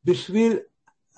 [0.03, 0.69] Бешвиль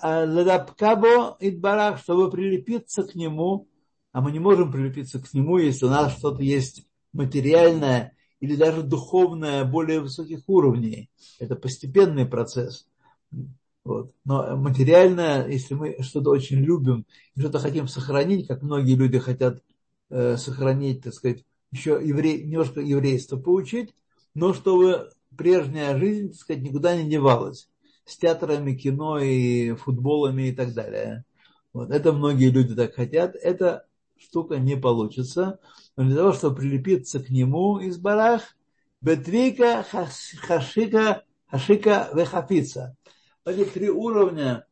[0.03, 3.69] а, Ладабкабо Идбарах, чтобы прилепиться к нему,
[4.11, 8.83] а мы не можем прилепиться к нему, если у нас что-то есть материальное или даже
[8.83, 11.09] духовное более высоких уровней.
[11.39, 12.85] Это постепенный процесс.
[13.85, 14.13] Вот.
[14.25, 17.05] Но материально, если мы что-то очень любим
[17.37, 19.63] что-то хотим сохранить, как многие люди хотят
[20.09, 23.95] э, сохранить, так сказать, еще еврей, немножко еврейство получить,
[24.35, 27.69] но чтобы прежняя жизнь, так сказать, никуда не девалась
[28.05, 31.25] с театрами, кино и футболами и так далее.
[31.73, 31.91] Вот.
[31.91, 33.35] Это многие люди так хотят.
[33.35, 33.85] Эта
[34.17, 35.59] штука не получится.
[35.95, 38.41] Но для того, чтобы прилепиться к нему из барах,
[39.01, 42.95] бетвика хашика, хашика вехафица
[43.45, 44.65] эти три уровня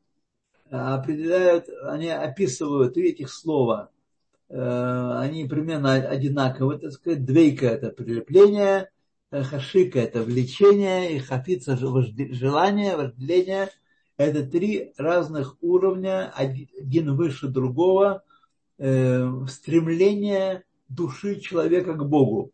[0.69, 3.89] э, определяют, они описывают три этих слова.
[4.49, 7.25] Э, они примерно одинаковы, так сказать.
[7.25, 8.89] Двейка– это прилепление,
[9.31, 13.69] хашика– это влечение, и хафица– желание, вожделение.
[14.17, 18.23] Это три разных уровня, один выше другого,
[18.77, 22.51] э, стремление души человека к Богу.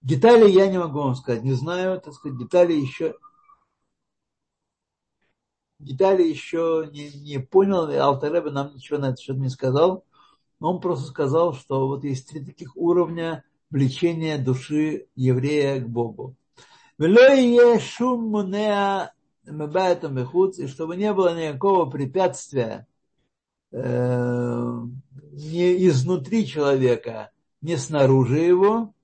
[0.00, 3.14] Детали я не могу вам сказать, не знаю, так сказать, детали еще
[5.78, 10.04] детали еще не, не понял, и Алтареба нам ничего на это счет не сказал.
[10.60, 16.36] Он просто сказал, что вот есть три таких уровня влечения души еврея к Богу.
[16.98, 17.06] И
[20.66, 22.86] чтобы не было никакого препятствия
[23.70, 24.78] э,
[25.32, 28.94] не изнутри человека, не снаружи его.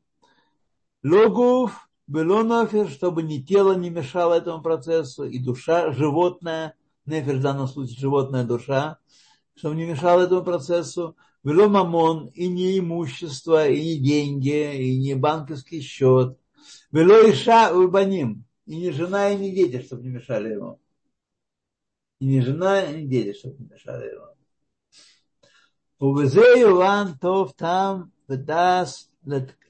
[1.03, 6.75] Логув было нафер, чтобы ни тело не мешало этому процессу, и душа, животное,
[7.07, 8.99] нефер в данном случае животная душа,
[9.55, 11.17] чтобы не мешало этому процессу.
[11.43, 16.39] Было мамон, и не имущество, и не деньги, и не банковский счет.
[16.93, 20.81] Было иша убаним, и не жена, и не дети, чтобы не мешали ему.
[22.21, 24.27] И не жена, и не дети, чтобы не мешали ему.
[25.99, 29.11] Увезе Иван Тов там даст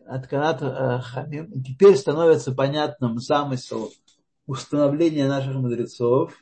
[0.07, 1.63] от э, Хамим.
[1.63, 3.93] Теперь становится понятным замысел
[4.47, 6.35] установления наших мудрецов.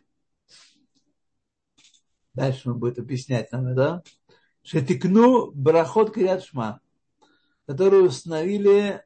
[2.34, 4.02] Дальше он будет объяснять нам это.
[4.70, 6.80] Шетикну барахот крият шма,
[7.66, 9.02] которые установили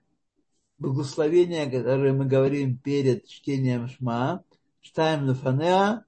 [0.77, 4.45] благословения, которые мы говорим перед чтением шма,
[4.83, 6.05] штайм лефанеа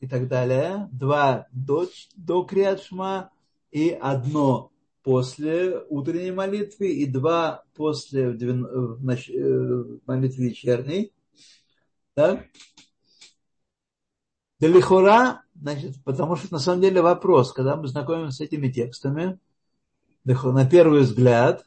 [0.00, 3.30] и так далее, два до, до крият шма
[3.70, 4.72] и одно
[5.04, 11.12] после утренней молитвы и два после э, молитвы вечерней.
[12.14, 12.44] Так?
[14.58, 19.38] Далихора, значит, потому что на самом деле вопрос, когда мы знакомимся с этими текстами,
[20.24, 21.64] на первый взгляд,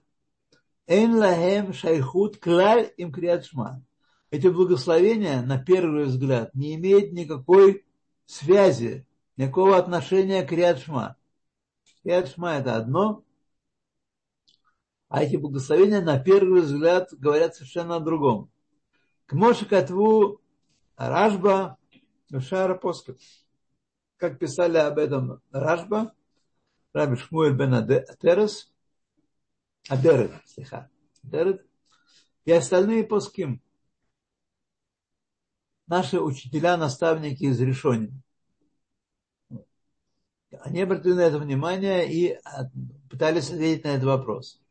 [0.87, 3.83] Эйн лахем шайхут клаль им криатшма.
[4.29, 7.85] Эти благословения, на первый взгляд, не имеют никакой
[8.25, 9.05] связи,
[9.37, 11.17] никакого отношения к криатшма.
[12.03, 13.23] Криатшма это одно,
[15.09, 18.49] а эти благословения на первый взгляд говорят совершенно о другом.
[19.25, 20.41] К Моше Катву
[20.95, 21.77] Рашба
[22.39, 23.17] Шара Поскат.
[24.21, 26.13] Как писали об этом Рашба,
[26.93, 28.71] Раби Шмуэль бен Атерес,
[29.89, 30.91] Адерет, слегка,
[31.23, 31.65] Адерет,
[32.45, 33.63] и остальные поским.
[35.87, 38.13] Наши учителя, наставники из решения.
[40.59, 42.39] Они обратили на это внимание и
[43.09, 44.61] пытались ответить на этот вопрос.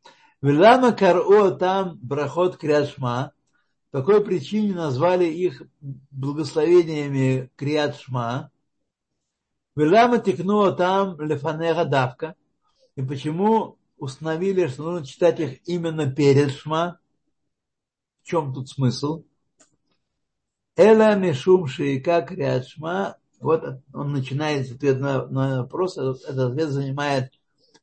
[0.41, 3.33] Велама каро там брахот кряшма.
[3.89, 8.50] По какой причине назвали их благословениями кряшма?
[9.75, 12.35] Велама текнуло там лефанега давка.
[12.95, 16.99] И почему установили, что нужно читать их именно перед шма?
[18.21, 19.23] В чем тут смысл?
[20.75, 23.17] Эла мишум шейка крят шма.
[23.39, 25.97] Вот он начинает ответ на, на вопрос.
[25.97, 27.31] Этот ответ занимает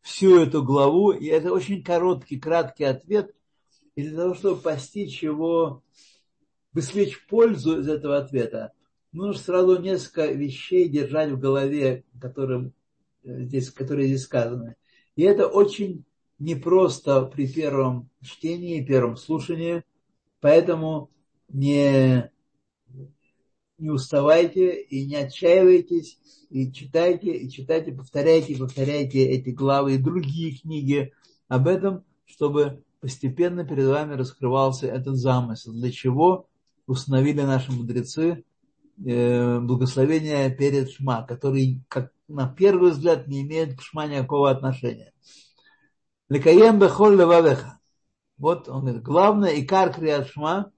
[0.03, 3.35] всю эту главу, и это очень короткий, краткий ответ,
[3.95, 5.83] и для того, чтобы постичь его,
[6.73, 8.73] высвечь пользу из этого ответа,
[9.13, 12.73] нужно сразу несколько вещей держать в голове, которым
[13.25, 14.77] э, здесь, которые здесь сказаны.
[15.17, 16.05] И это очень
[16.39, 19.83] непросто при первом чтении, первом слушании,
[20.41, 21.11] поэтому
[21.49, 22.31] не
[23.79, 26.19] не уставайте и не отчаивайтесь,
[26.51, 31.13] и читайте, и читайте, повторяйте, повторяйте эти главы и другие книги
[31.47, 36.49] об этом, чтобы постепенно перед вами раскрывался этот замысел, для чего
[36.87, 38.45] установили наши мудрецы
[39.05, 45.13] э, благословение перед Шма, который, как на первый взгляд, не имеет к Шма никакого отношения.
[46.29, 47.81] Лекаем бехоль левавеха.
[48.37, 50.73] Вот он говорит, главное, и кар криат Шма,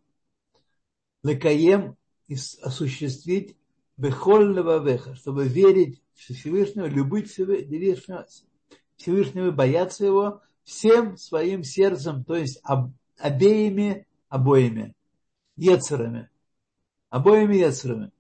[1.23, 1.97] лекаем
[2.63, 3.57] осуществить
[3.97, 8.27] бехоль левавеха, чтобы верить в Всевышнего, любить Всевышнего,
[8.97, 14.95] Всевышнего, бояться его всем своим сердцем, то есть об, обеими, обоими,
[15.57, 16.31] ецерами,
[17.11, 18.13] обоими ецерами.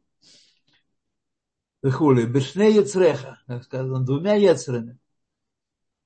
[1.82, 4.98] Вехули, бешне ецреха, как сказано, двумя ецерами.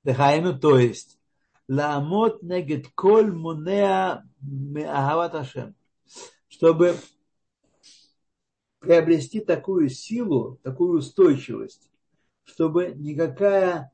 [0.04, 1.18] Дыхайну, то есть,
[1.66, 5.74] ламот негет коль мунеа меахават Ашем,
[6.46, 6.96] чтобы
[8.78, 11.90] приобрести такую силу, такую устойчивость,
[12.44, 13.92] чтобы никакая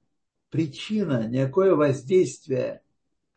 [0.50, 2.82] причина, никакое воздействие,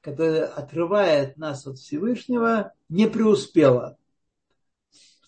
[0.02, 3.98] которое отрывает нас от Всевышнего, не преуспело.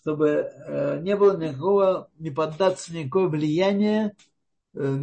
[0.06, 4.14] Чтобы э, не было никакого, не поддаться никакое влияние
[4.72, 4.98] э,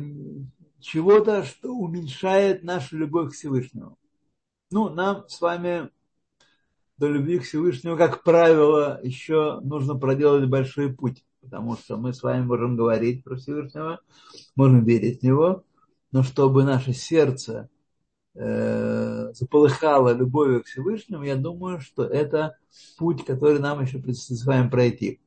[0.79, 3.97] чего-то, что уменьшает нашу любовь к Всевышнему.
[4.71, 5.89] Ну, нам с вами
[6.95, 12.23] до любви к Всевышнему, как правило, еще нужно проделать большой путь, потому что мы с
[12.23, 13.99] вами можем говорить про Всевышнего,
[14.55, 15.65] можем верить в Него,
[16.13, 17.69] но чтобы наше сердце
[18.35, 22.57] э, заполыхало любовью к Всевышнему, я думаю, что это
[22.97, 25.19] путь, который нам еще предстоит с вами пройти.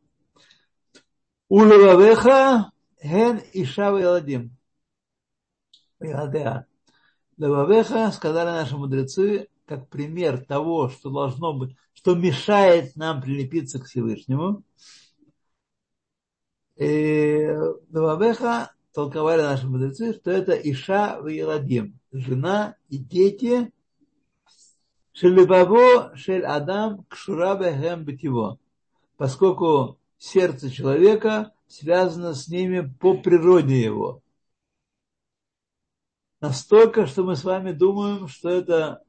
[1.49, 4.57] Улевавеха ген ишава яладим.
[7.39, 13.85] Левавеха, сказали наши мудрецы, как пример того, что должно быть, что мешает нам прилепиться к
[13.85, 14.63] Всевышнему.
[16.77, 23.73] Левавеха толковали наши мудрецы, что это Иша в Еладим, жена и дети,
[25.13, 28.59] Шелебаво шель Адам кшура бехем бетиво,
[29.17, 34.23] поскольку сердце человека связано с ними по природе его.
[36.43, 39.03] Настолько, что мы с вами думаем, что это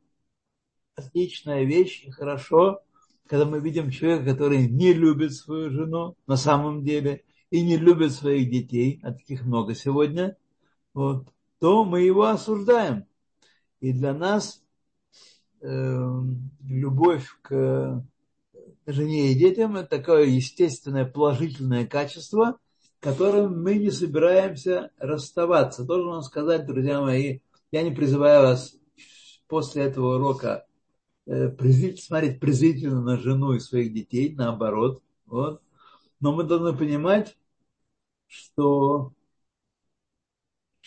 [0.96, 2.82] отличная вещь и хорошо,
[3.28, 8.14] когда мы видим человека, который не любит свою жену на самом деле, и не любит
[8.14, 10.38] своих детей, а таких много сегодня,
[10.94, 11.28] вот,
[11.60, 13.06] то мы его осуждаем.
[13.80, 14.64] И для нас
[15.62, 16.22] э,
[16.64, 18.04] любовь к
[18.86, 22.60] жене и детям это такое естественное положительное качество,
[23.00, 25.84] которым мы не собираемся расставаться.
[25.84, 27.40] Должен вам сказать, друзья мои,
[27.72, 28.76] я не призываю вас
[29.48, 30.66] после этого урока
[31.26, 31.50] э,
[31.98, 35.02] смотреть презрительно на жену и своих детей, наоборот.
[35.26, 35.62] Вот.
[36.20, 37.38] Но мы должны понимать,
[38.28, 39.14] что,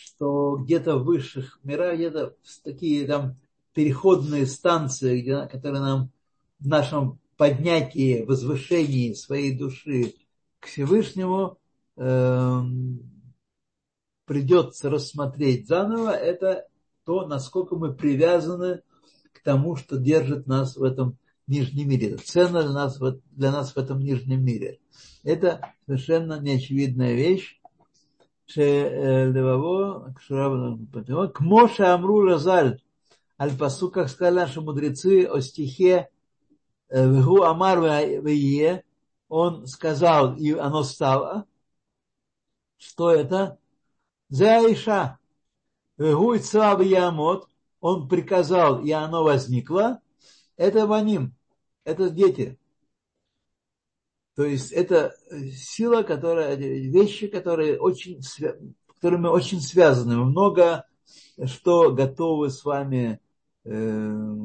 [0.01, 3.35] что где-то в высших мирах, где-то такие там
[3.73, 6.11] переходные станции, где, которые нам
[6.59, 10.15] в нашем поднятии, возвышении своей души
[10.59, 11.57] к Всевышнему
[11.97, 12.61] э,
[14.25, 16.67] придется рассмотреть заново, это
[17.05, 18.81] то, насколько мы привязаны
[19.33, 22.17] к тому, что держит нас в этом нижнем мире.
[22.17, 22.99] Ценно для нас,
[23.31, 24.79] для нас в этом нижнем мире.
[25.23, 27.60] Это совершенно неочевидная вещь.
[31.33, 32.81] К Моше Амру Разаль,
[33.39, 36.09] Аль-Пасу, как сказали наши мудрецы о стихе
[36.89, 38.83] Вегу Амар Вее,
[39.29, 41.45] он сказал, и оно стало.
[42.77, 43.57] Что это?
[44.29, 45.17] Заиша.
[45.97, 47.47] Вегу Ицав Ямот,
[47.79, 50.01] он приказал, и оно возникло.
[50.57, 51.33] Это Ваним,
[51.83, 52.59] это дети.
[54.41, 55.13] То есть это
[55.55, 58.21] сила, которая, вещи, которые очень,
[58.87, 60.15] которыми очень связаны.
[60.15, 60.87] Много
[61.45, 63.21] что готовы с вами,
[63.65, 64.35] э,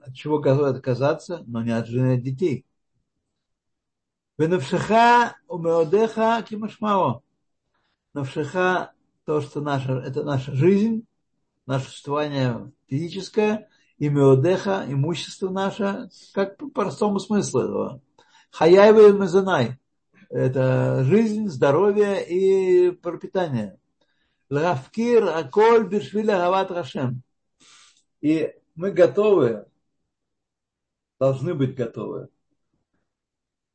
[0.00, 2.64] от чего готовы отказаться, но не от жены, от детей.
[4.38, 7.22] Венавшиха умеодеха кимашмао.
[8.14, 8.92] Навшиха
[9.26, 11.06] то, что наша, это наша жизнь,
[11.66, 13.68] наше существование физическое,
[13.98, 18.02] и меодеха, имущество наше, как по простому смыслу этого.
[18.50, 19.78] Хаяева и Мазанай.
[20.30, 23.78] Это жизнь, здоровье и пропитание.
[24.50, 27.22] Лавкир Аколь Бишвиля Гават Рашем.
[28.20, 29.66] И мы готовы,
[31.18, 32.28] должны быть готовы.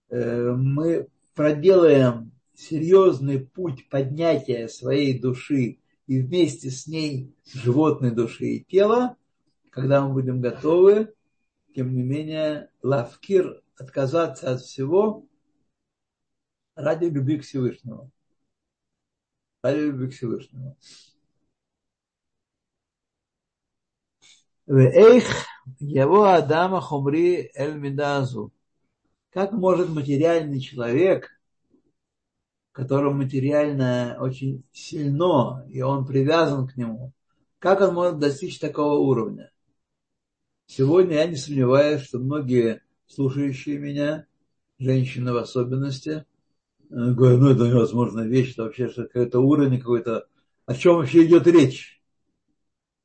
[0.10, 8.64] Э, мы проделаем серьезный путь поднятия своей души и вместе с ней животной души и
[8.64, 9.18] тела,
[9.70, 11.14] когда мы будем готовы,
[11.76, 15.26] тем не менее, лавкир отказаться от всего
[16.76, 18.12] ради любви к Всевышнему.
[19.62, 20.78] Ради любви к Всевышнему.
[24.68, 25.26] Эйх
[25.80, 28.54] его Адама Хумри Эль Мидазу.
[29.32, 31.30] Как может материальный человек,
[32.72, 37.14] которому материально очень сильно, и он привязан к нему,
[37.60, 39.52] как он может достичь такого уровня?
[40.68, 44.26] Сегодня я не сомневаюсь, что многие слушающие меня,
[44.80, 50.28] женщины в особенности, э, говорят, ну это невозможная вещь, это вообще какой-то уровень какой-то,
[50.66, 52.02] о чем вообще идет речь.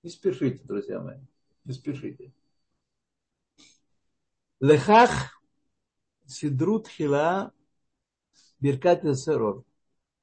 [0.03, 1.18] Не спешите, друзья мои,
[1.64, 2.32] не спешите.
[4.61, 5.40] Лехах
[6.26, 7.53] сидрут хила
[8.61, 9.64] биркат сырор.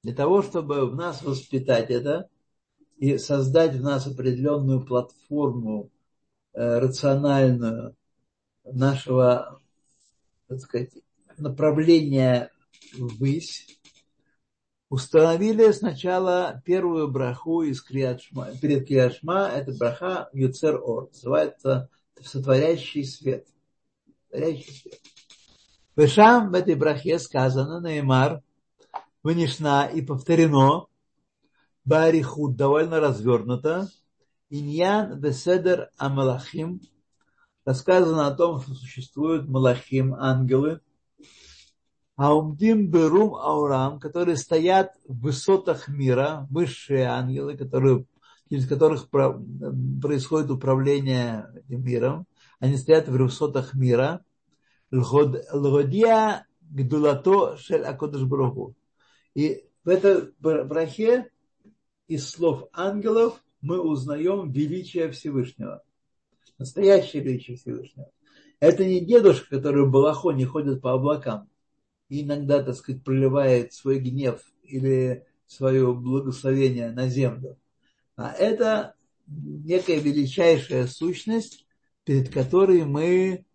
[0.03, 2.29] Для того, чтобы в нас воспитать это
[2.97, 5.89] и создать в нас определенную платформу
[6.53, 7.95] э, рациональную
[8.63, 9.59] нашего
[10.47, 10.91] так сказать,
[11.37, 12.51] направления
[12.97, 13.67] ввысь,
[14.89, 21.89] установили сначала первую браху из Криашма, перед Криашма, это браха Юцер Ор, называется
[22.21, 23.47] сотворящий свет.
[24.31, 25.01] Сотворящий свет.
[25.95, 28.41] Вешам в этой брахе сказано, Неймар,
[29.23, 30.87] вынешна и повторено,
[31.85, 33.87] Барихуд довольно развернуто,
[34.49, 36.81] Иньян Беседер Амалахим,
[37.65, 40.79] рассказано о том, что существуют малахим, ангелы,
[42.17, 48.05] Аумдим Берум Аурам, которые стоят в высотах мира, высшие ангелы, которые,
[48.49, 52.25] через которых происходит управление миром,
[52.59, 54.23] они стоят в высотах мира.
[54.91, 58.75] Лгодия Гдулато Шель Акодыш Бруху.
[59.33, 61.29] И в этой брахе
[62.07, 65.83] из слов ангелов мы узнаем величие Всевышнего.
[66.57, 68.11] Настоящее величие Всевышнего.
[68.59, 71.49] Это не дедушка, который в балахоне ходит по облакам
[72.09, 77.57] и иногда, так сказать, проливает свой гнев или свое благословение на землю.
[78.15, 78.95] А это
[79.27, 81.67] некая величайшая сущность,
[82.03, 83.45] перед которой мы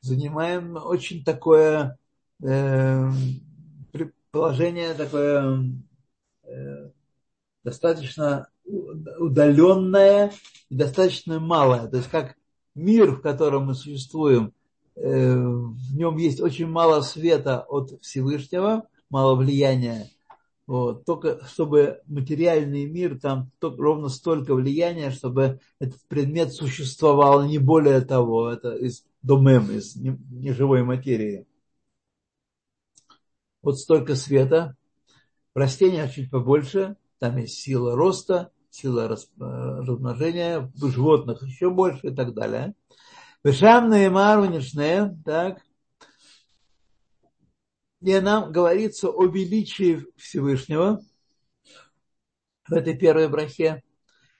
[0.00, 1.98] занимаем очень такое
[2.42, 3.10] э,
[4.30, 5.64] положение, такое
[6.44, 6.90] э,
[7.64, 10.32] достаточно удаленное
[10.68, 11.86] и достаточно малое.
[11.88, 12.36] То есть как
[12.74, 14.52] мир, в котором мы существуем,
[14.94, 20.10] э, в нем есть очень мало света от Всевышнего, мало влияния.
[20.66, 21.06] Вот.
[21.06, 28.02] Только чтобы материальный мир, там только, ровно столько влияния, чтобы этот предмет существовал, не более
[28.02, 28.50] того.
[28.50, 31.46] Это из домем, из неживой материи.
[33.62, 34.76] Вот столько света.
[35.54, 42.14] В растениях чуть побольше, там есть сила роста, сила размножения, в животных еще больше и
[42.14, 42.74] так далее.
[43.44, 44.40] Вешам Неймар
[45.24, 45.62] так,
[48.00, 51.00] где нам говорится о величии Всевышнего
[52.66, 53.82] в этой первой брахе.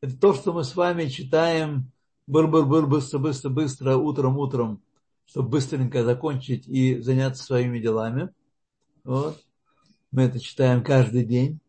[0.00, 1.90] Это то, что мы с вами читаем
[2.26, 4.82] быр-быр-быр, быстро-быстро-быстро, утром-утром,
[5.26, 8.30] чтобы быстренько закончить и заняться своими делами.
[9.02, 9.42] Вот.
[10.10, 11.60] Мы это читаем каждый день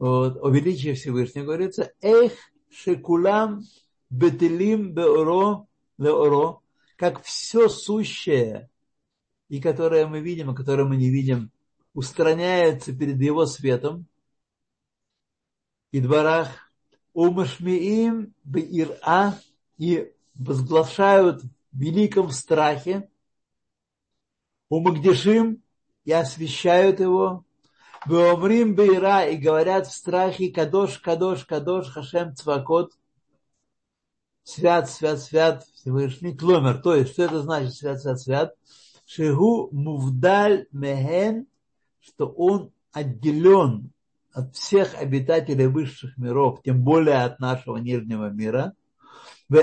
[0.00, 2.32] вот, о величии Всевышнего говорится, эх
[2.70, 3.64] шекулам
[4.08, 5.66] бетелим беоро
[5.98, 6.60] леоро,
[6.96, 8.70] как все сущее,
[9.50, 11.50] и которое мы видим, и которое мы не видим,
[11.92, 14.06] устраняется перед его светом,
[15.92, 16.48] и дворах
[17.12, 19.38] умашмиим беира,
[19.76, 23.10] и возглашают в великом страхе,
[24.70, 25.62] умагдешим,
[26.06, 27.44] и освещают его,
[28.06, 32.92] Беомрим Бейра и говорят в страхе Кадош, Кадош, Кадош, Хашем Цвакот.
[34.42, 36.34] Свят, свят, свят Всевышний.
[36.36, 36.80] Кломер.
[36.80, 38.54] То есть, что это значит свят, свят, свят?
[39.04, 41.46] Шигу мувдаль мехен,
[42.00, 43.90] что он отделен
[44.32, 48.74] от всех обитателей высших миров, тем более от нашего нижнего мира.
[49.48, 49.54] И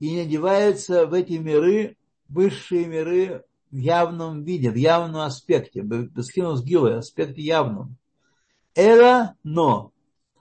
[0.00, 1.96] не одеваются в эти миры,
[2.28, 3.44] высшие миры,
[3.74, 7.96] в явном виде, в явном аспекте, бесхинус гилы, аспекте явном.
[8.76, 9.92] Эра, но,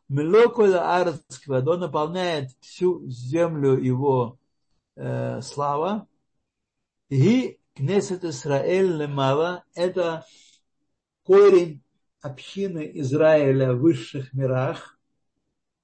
[0.08, 4.38] Мелоколя Арцквадо наполняет всю землю его
[4.96, 6.08] э, слава.
[7.10, 10.24] И Кнесет Исраэль Лемала– это
[11.24, 11.82] корень
[12.22, 15.00] общины Израиля в высших мирах.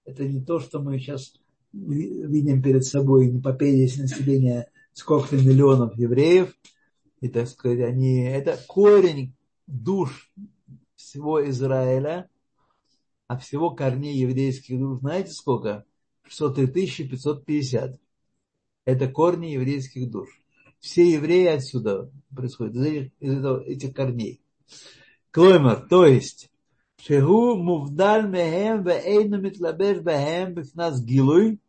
[0.06, 1.34] Это не то, что мы сейчас
[1.74, 6.54] видим перед собой, не по населения сколько-то миллионов евреев–
[7.22, 9.34] и, так сказать, они, это корень
[9.68, 10.32] душ
[10.96, 12.30] всего Израиля,
[13.28, 15.86] а всего корней еврейских душ, знаете сколько?
[16.28, 18.00] 603 550.
[18.86, 20.30] Это корни еврейских душ.
[20.80, 24.42] Все евреи отсюда происходят, из этих, из этого, этих корней.
[25.32, 26.50] Клоймер, то есть,
[27.02, 31.60] Шегу мувдаль мехем ве эйну митлабеш бехем бифнас гилуй,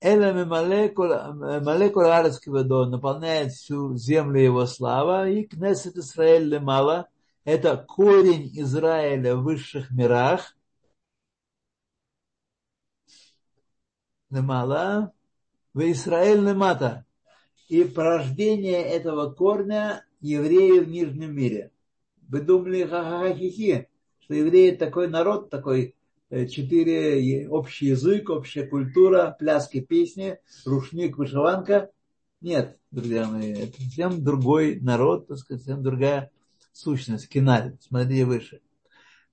[0.00, 7.08] Эля Малеку Арец Кивадо наполняет всю землю его слава, и Кнесет Исраэль Лемала–
[7.48, 10.54] это корень Израиля в высших мирах.
[14.28, 15.14] Лемала,
[15.72, 17.06] в Израиль Лемата.
[17.68, 21.72] И порождение этого корня евреи в нижнем мире.
[22.28, 23.88] Вы думали, ха-ха-хи-хи,
[24.20, 25.96] что евреи такой народ, такой
[26.30, 31.90] четыре общий язык, общая культура, пляски, песни, рушник, вышиванка.
[32.40, 36.30] Нет, друзья мои, это совсем другой народ, так сказать, совсем другая
[36.72, 38.60] сущность, киналь, смотри выше.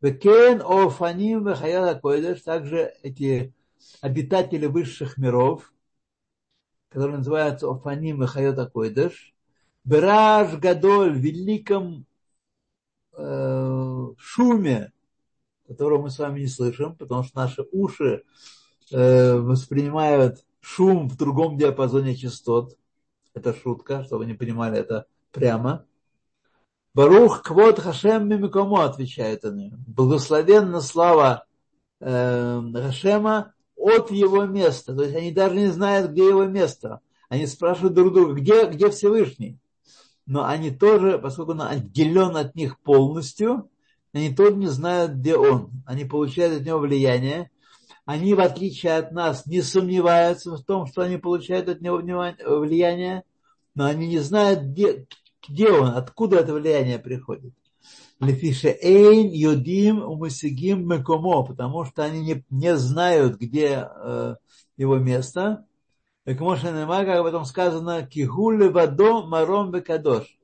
[0.02, 3.54] Векен офаним вехаят койдеш, также эти
[4.02, 5.74] обитатели высших миров,
[6.90, 9.36] которые называются офаним вехаят койдеш,
[9.86, 12.08] Бераж Гадоль в великом
[13.14, 14.92] э, шуме,
[15.68, 18.24] которого мы с вами не слышим, потому что наши уши
[18.92, 22.78] э, воспринимают шум в другом диапазоне частот.
[23.34, 25.86] Это шутка, чтобы вы не понимали это прямо.
[26.94, 29.72] Барух Квот Хашем Мимикомо, отвечает он.
[29.86, 31.46] Благословенна слава
[32.00, 34.96] э, Хашема от его места.
[34.96, 37.02] То есть они даже не знают, где его место.
[37.28, 39.60] Они спрашивают друг друга, где, где Всевышний.
[40.26, 43.70] Но они тоже, поскольку он отделен от них полностью,
[44.16, 45.72] они тоже не знают, где он.
[45.86, 47.52] Они получают от него влияние.
[48.06, 53.24] Они, в отличие от нас, не сомневаются в том, что они получают от него влияние,
[53.74, 55.06] но они не знают, где,
[55.50, 57.54] где он, откуда это влияние приходит.
[58.22, 64.36] Лефише эйн юдим умасигим мекомо, потому что они не, не знают, где э,
[64.78, 65.66] его место.
[66.24, 70.40] Как как об этом сказано, кигуле вадо маром бекадош.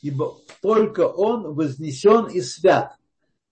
[0.00, 2.96] Ибо только он вознесен и свят.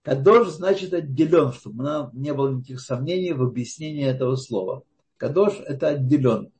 [0.05, 4.83] Кадош значит отделен, чтобы у нас не было никаких сомнений в объяснении этого слова.
[5.17, 6.51] Кадош– это отделен.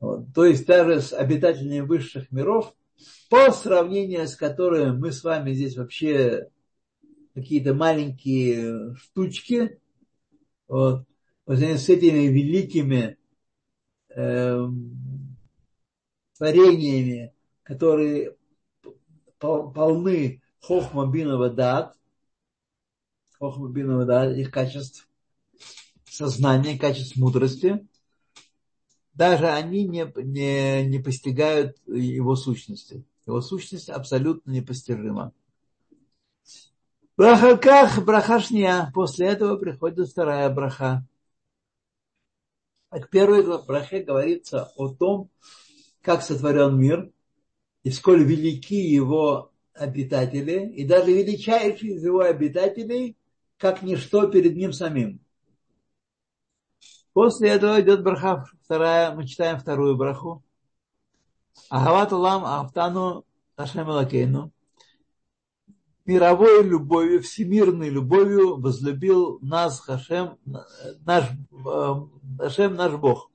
[0.00, 0.34] Вот.
[0.34, 2.74] То есть даже с обитателями высших миров,
[3.30, 6.48] по сравнению с которыми мы с вами здесь вообще
[7.32, 9.78] какие-то маленькие штучки,
[10.66, 11.04] вот,
[11.44, 13.18] по сравнению с этими великими
[14.08, 14.66] э,
[16.36, 18.34] творениями, которые
[19.38, 21.96] полны хохма бинова дат,
[23.68, 25.08] бинова дат, их качеств
[26.04, 27.86] сознания, качеств мудрости,
[29.14, 33.04] даже они не, не, не постигают его сущности.
[33.26, 35.32] Его сущность абсолютно непостижима.
[37.16, 38.90] Брахаках брахашния.
[38.92, 41.06] После этого приходит вторая браха.
[42.90, 45.30] В первой брахе говорится о том,
[46.02, 47.10] как сотворен мир,
[47.82, 53.16] и сколь велики его обитатели, и даже величайший из его обитателей,
[53.58, 55.20] как ничто перед ним самим.
[57.12, 60.42] После этого идет браха вторая, мы читаем вторую браху.
[61.70, 63.24] Ахават улам афтану
[63.56, 64.50] Ашем Элакейну.
[66.04, 71.30] Мировой любовью, всемирной любовью возлюбил нас Хашем, наш,
[72.38, 73.30] Хашем наш Бог.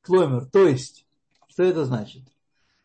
[0.00, 1.06] Кломер, то есть,
[1.46, 2.22] что это значит?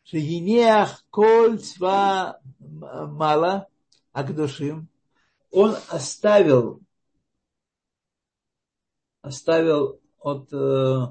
[0.03, 3.67] Шегинеах коль цва мала
[4.11, 4.89] акдушим.
[5.51, 6.81] Он оставил
[9.21, 11.07] оставил от э,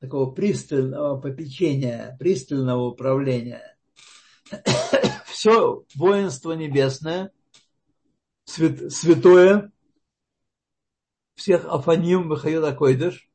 [0.00, 3.76] такого пристального попечения, пристального управления
[5.26, 7.32] все воинство небесное,
[8.44, 9.72] свят, святое,
[11.34, 13.28] всех Афаним Михаила Койдыш,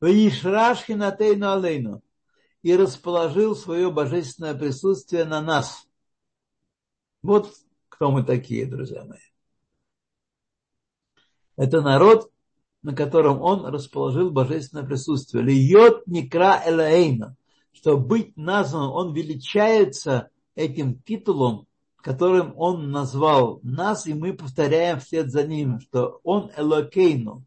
[0.00, 2.02] Ваишрашхинатейну Алейну,
[2.62, 5.86] и расположил свое божественное присутствие на нас.
[7.22, 7.52] Вот
[7.88, 9.31] кто мы такие, друзья мои.
[11.56, 12.30] Это народ,
[12.82, 15.44] на котором он расположил божественное присутствие.
[15.44, 17.36] Льет некра элаэйна,
[17.72, 25.30] что быть назван, он величается этим титулом, которым он назвал нас, и мы повторяем вслед
[25.30, 27.44] за ним, что он Элокейну,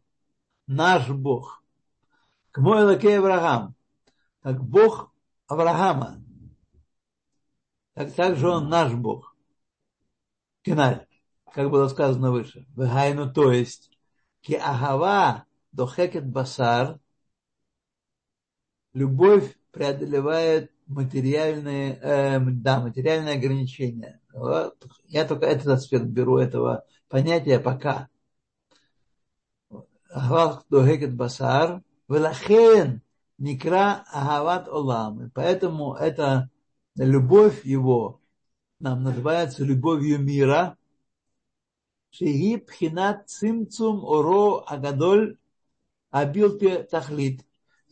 [0.66, 1.62] наш Бог.
[2.50, 3.74] К мой Элокей Авраам,
[4.42, 5.12] как Бог
[5.46, 6.22] Авраама.
[7.92, 9.36] Так, также он наш Бог.
[10.62, 11.06] Киналь,
[11.52, 12.66] как было сказано выше.
[12.76, 13.90] Вегайну, то есть
[14.46, 17.00] Ки ахава дохекет басар,
[18.94, 24.20] любовь преодолевает материальные, э, да, материальные ограничения.
[24.32, 24.86] Вот.
[25.06, 28.08] Я только этот аспект беру этого понятия пока.
[30.10, 33.02] Ахват дохекет басар, велахен
[33.38, 35.32] никра ахават олам.
[35.34, 36.50] Поэтому эта
[36.94, 38.20] любовь его
[38.78, 40.78] нам называется любовью мира,
[42.15, 45.35] שהיא בחינת צמצום אורו הגדול
[46.13, 47.43] הבלתי תכלית,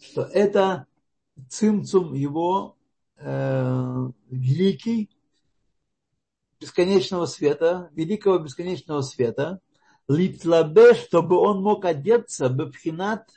[0.02, 0.86] что это
[1.48, 2.76] цимцум его
[3.18, 5.10] э, великий,
[6.60, 9.62] бесконечного света, великого бесконечного света,
[10.08, 13.30] литлабе, чтобы он мог одеться бепхинат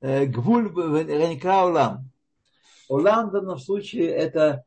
[0.00, 2.10] э, гвуль раника улам.
[2.88, 4.64] Улам в данном случае это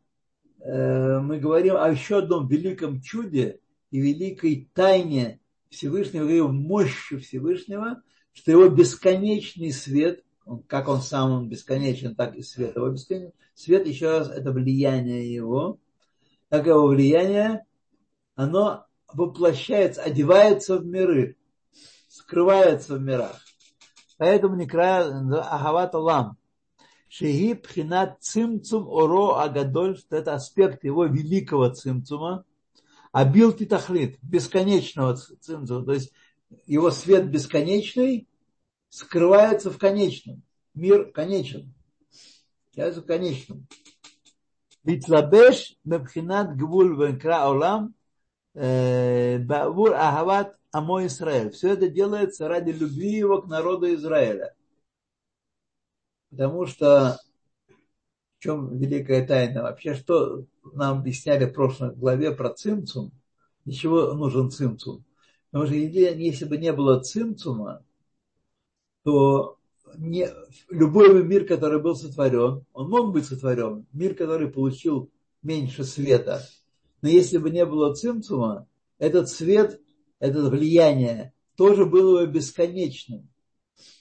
[0.60, 3.60] э, мы говорим о еще одном великом чуде,
[3.91, 11.33] и великой тайне Всевышнего, его мощи Всевышнего, что его бесконечный свет, он, как он сам
[11.33, 13.33] он бесконечен, так и свет его бесконечен.
[13.55, 15.79] Свет, еще раз, это влияние его.
[16.49, 17.65] Так его влияние,
[18.35, 21.37] оно воплощается, одевается в миры,
[22.09, 23.41] скрывается в мирах.
[24.19, 25.07] Поэтому не края
[25.41, 26.37] Ахават Алам.
[27.09, 32.45] Шеги пхинат цимцум оро агадоль, что это аспект его великого цимцума,
[33.13, 36.13] а бил тахлит, бесконечного цинзу, то есть
[36.67, 38.29] его свет бесконечный
[38.89, 40.43] скрывается в конечном.
[40.75, 41.73] Мир конечен.
[42.73, 43.67] Является конечным.
[44.85, 47.95] Витлабеш мебхинат гвуль венкра олам
[48.55, 51.51] э, бавур агават амо Израиль.
[51.51, 54.55] Все это делается ради любви его к народу Израиля.
[56.31, 57.19] Потому что
[58.39, 59.63] в чем великая тайна?
[59.63, 60.45] Вообще, что
[60.75, 63.13] нам объясняли в прошлой главе про цимцум?
[63.65, 65.05] Для чего нужен цимцум?
[65.51, 67.85] Потому что если бы не было цимцума,
[69.03, 69.59] то
[69.97, 70.29] не,
[70.69, 75.11] любой мир, который был сотворен, он мог быть сотворен, мир, который получил
[75.43, 76.43] меньше света.
[77.03, 78.67] Но если бы не было цимцума,
[78.99, 79.81] этот свет,
[80.19, 83.29] это влияние тоже было бы бесконечным.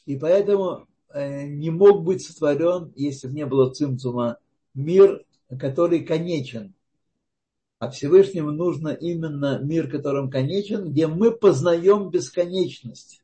[0.05, 4.38] И поэтому э, не мог быть сотворен, если бы не было цимцума,
[4.74, 5.26] мир,
[5.57, 6.73] который конечен.
[7.79, 13.23] А Всевышнему нужно именно мир, которым конечен, где мы познаем бесконечность.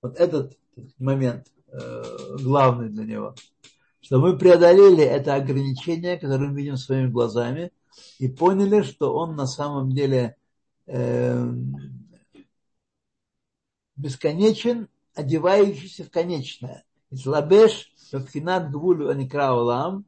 [0.00, 0.56] Вот этот
[0.98, 2.02] момент э,
[2.40, 3.34] главный для него.
[4.00, 7.72] Что мы преодолели это ограничение, которое мы видим своими глазами,
[8.18, 10.36] и поняли, что он на самом деле
[10.86, 11.52] э,
[13.96, 16.84] бесконечен, одевающийся в конечное.
[17.10, 20.04] Бабхинат гвулю аникраулам,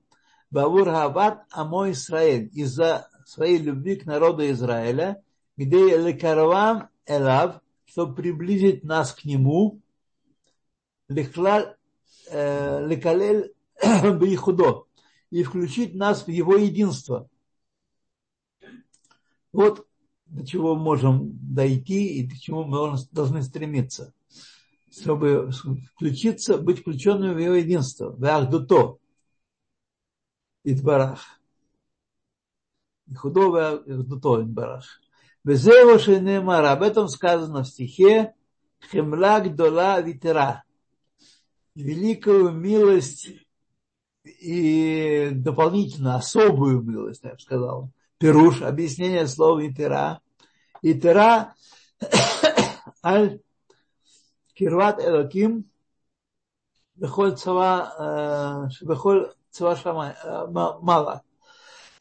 [0.53, 5.22] бавур хават амо Израиль, из-за своей любви к народу Израиля,
[5.57, 9.80] где лекарван элав, чтобы приблизить нас к нему,
[11.09, 11.76] лекалель
[14.20, 14.84] бейхудо
[15.30, 17.28] и включить нас в его единство.
[19.53, 19.86] Вот
[20.26, 24.12] до чего можем дойти и к чему мы должны стремиться,
[24.90, 25.50] чтобы
[25.94, 28.98] включиться, быть включенным в его единство, в Ахдуто,
[30.64, 31.20] Идбарах.
[33.08, 35.00] И худого Ахдуто Идбарах.
[35.44, 38.34] Безево Шейнемар, об этом сказано в стихе
[38.90, 40.64] Хемла Гдола Витера
[41.74, 43.28] великую милость
[44.24, 47.90] и дополнительно особую милость, я бы сказал.
[48.18, 50.20] Пируш, объяснение слова Итера.
[50.82, 51.54] Итера
[53.04, 53.40] аль
[54.54, 55.64] кирват элоким
[56.94, 59.32] бехоль цава, бехоль
[60.50, 61.22] мало.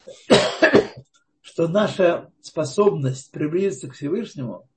[1.40, 4.68] Что наша способность приблизиться к Всевышнему,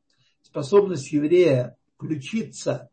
[0.42, 2.90] способность еврея включиться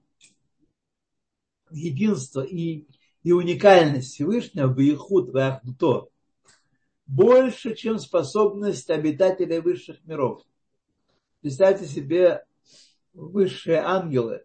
[1.71, 2.87] единство и,
[3.23, 6.09] и уникальность Всевышнего в Ихуд, в Ахдуто,
[7.07, 10.43] больше, чем способность обитателей высших миров.
[11.41, 12.45] Представьте себе
[13.13, 14.45] высшие ангелы,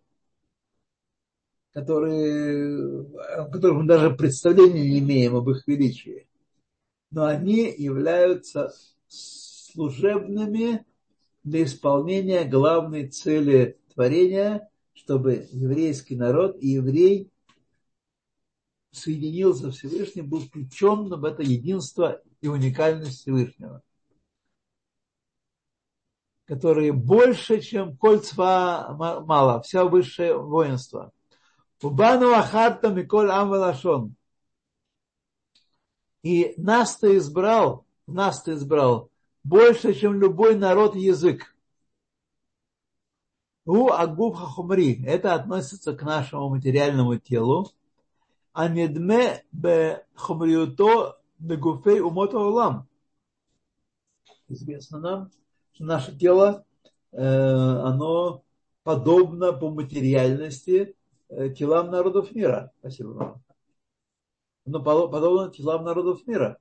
[1.77, 3.05] которые,
[3.37, 6.27] о которых мы даже представления не имеем об их величии.
[7.11, 8.73] Но они являются
[9.07, 10.83] служебными
[11.43, 14.67] для исполнения главной цели творения
[14.97, 17.31] чтобы еврейский народ и еврей
[18.91, 23.83] соединился Всевышним, был включен в это единство и уникальность Всевышнего,
[26.45, 31.13] которые больше, чем кольцва мало, все высшее воинство.
[31.81, 34.15] Убану ахарта миколь амвалашон.
[36.23, 39.11] И нас ты избрал, нас ты избрал
[39.47, 41.55] больше, чем любой народ язык.
[43.65, 45.03] У агуб хахумри.
[45.05, 47.71] Это относится к нашему материальному телу.
[48.53, 52.87] А недме бе хумриуто бегуфей умота улам.
[54.49, 55.31] Известно нам,
[55.73, 56.65] что наше тело,
[57.11, 58.43] э, оно
[58.83, 60.96] подобно по материальности
[61.29, 62.71] телам народов мира.
[62.79, 63.43] Спасибо вам.
[64.65, 66.57] Оно подобно телам народов мира.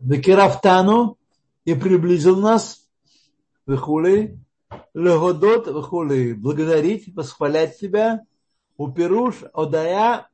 [0.00, 1.18] Бекерафтану
[1.64, 2.88] и приблизил нас
[3.66, 4.38] вихули,
[4.94, 8.24] легодот вихули, благодарить, восхвалять тебя,
[8.76, 10.28] уперуш, одая,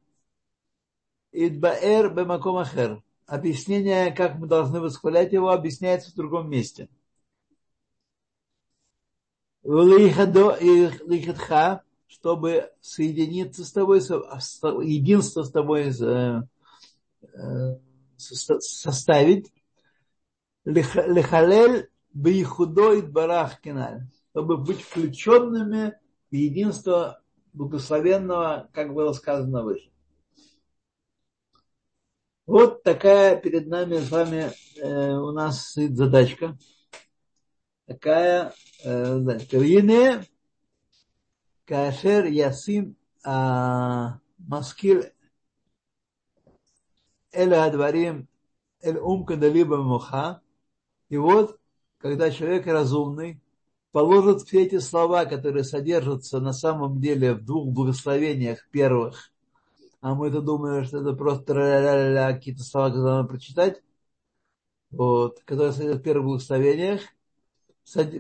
[1.33, 3.03] идбаэр бемаком ахер.
[3.27, 6.89] Объяснение, как мы должны восхвалять его, объясняется в другом месте.
[12.07, 14.01] Чтобы соединиться с тобой,
[14.87, 15.93] единство с тобой
[18.17, 19.53] составить.
[20.65, 25.95] Лехалель Бейхудой Барах Киналь, чтобы быть включенными
[26.31, 27.21] в единство
[27.53, 29.91] благословенного, как было сказано выше.
[32.47, 36.57] Вот такая перед нами с вами э, у нас задачка.
[37.87, 39.59] Такая э, задачка.
[39.59, 40.25] Ине
[41.67, 45.13] Кашер Ясим а, Маскир
[47.33, 48.27] Эля Адварим
[48.83, 50.41] Эль Умка Далиба Муха.
[51.09, 51.61] И вот
[51.99, 53.41] когда человек разумный
[53.93, 59.31] положит все эти слова, которые содержатся на самом деле в двух благословениях первых,
[60.01, 61.55] а мы-то думаем, что это просто
[62.35, 63.83] какие-то слова, которые надо прочитать,
[64.91, 67.03] вот, которые стоят в первых благословениях,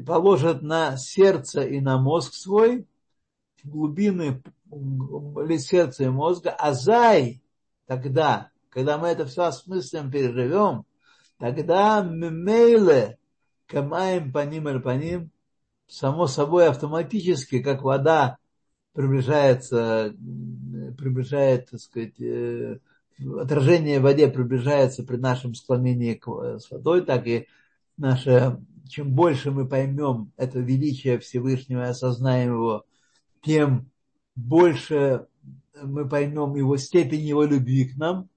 [0.06, 2.86] положит на сердце и на мозг свой,
[3.64, 4.42] глубины
[5.58, 7.42] сердца и мозга, а зай
[7.86, 10.84] тогда, когда мы это все осмыслим, переживем,
[11.38, 13.18] тогда мейле
[13.66, 15.30] камаем по ним или по ним,
[15.88, 18.38] само собой автоматически, как вода
[18.92, 20.14] приближается,
[20.96, 22.78] приближает, так сказать, э,
[23.38, 26.20] отражение в воде приближается при нашем склонении
[26.58, 27.46] с водой, так и
[27.96, 28.58] наше,
[28.88, 32.84] чем больше мы поймем это величие Всевышнего и осознаем его,
[33.42, 33.90] тем
[34.34, 35.26] больше
[35.82, 38.28] мы поймем его степень его любви к нам.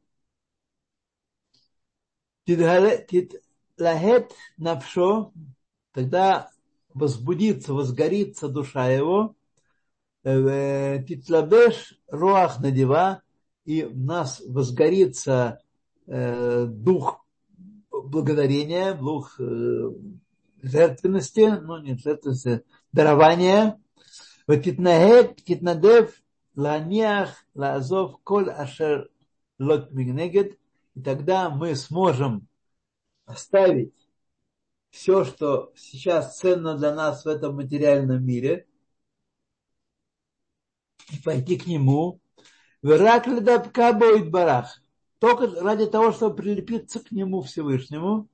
[3.78, 5.32] Лахет навшо,
[5.94, 6.50] тогда
[6.94, 9.36] возбудится, возгорится душа его,
[10.24, 13.22] э, титлабеш руах надева,
[13.66, 15.62] и в нас возгорится
[16.08, 17.26] э, дух
[17.92, 19.92] благодарения, дух э,
[20.62, 23.80] жертвенности, ну не жертвенности, дарования.
[24.48, 26.14] Китнагет, китнадев,
[26.56, 29.10] ланиах, лазов, коль ашер
[29.60, 30.58] лот мигнегет.
[30.96, 32.48] И тогда мы сможем
[33.26, 33.94] оставить
[34.90, 38.66] все, что сейчас ценно для нас в этом материальном мире,
[41.12, 42.20] и пойти к нему.
[45.20, 48.30] Только ради того, чтобы прилепиться к нему Всевышнему.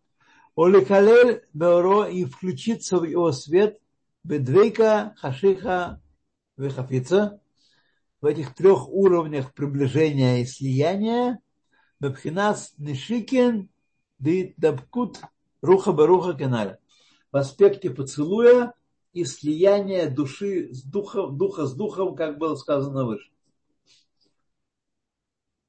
[0.55, 3.79] Оликалель Беоро и включиться в его свет,
[4.23, 6.01] Бедвейка Хашиха
[6.57, 7.41] Вехафица,
[8.21, 11.39] в этих трех уровнях приближения и слияния,
[11.99, 13.69] Бабхинас Нишикин
[14.17, 15.19] Дабкут
[15.61, 16.79] Руха Баруха Кеналя.
[17.31, 18.73] В аспекте поцелуя
[19.11, 23.29] и слияния души с духом, духа с духом, как было сказано выше.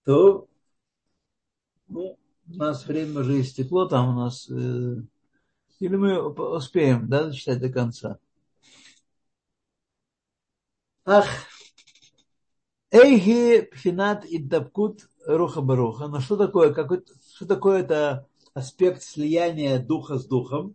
[0.04, 0.48] То
[1.88, 2.18] ну,
[2.48, 4.48] у нас время уже истекло, там у нас...
[4.50, 4.96] Э,
[5.78, 8.18] или мы успеем, да, читать до конца?
[11.04, 11.26] Ах,
[12.90, 16.08] Эйхи пхинат иддабкут руха баруха.
[16.08, 20.74] Но что такое, какой, что такое это аспект слияния духа с духом?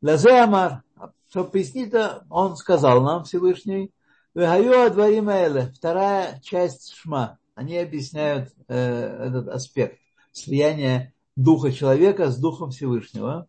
[0.00, 0.82] Лазе Амар,
[1.28, 1.92] чтобы пояснить
[2.30, 3.92] он сказал нам Всевышний,
[4.34, 5.30] Вегаю адварим
[5.72, 7.38] вторая часть шма.
[7.54, 10.00] Они объясняют э, этот аспект
[10.32, 13.46] слияния духа человека с духом Всевышнего.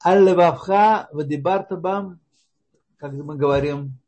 [0.00, 2.20] Аллевавха вадибартабам,
[2.96, 3.98] как мы говорим,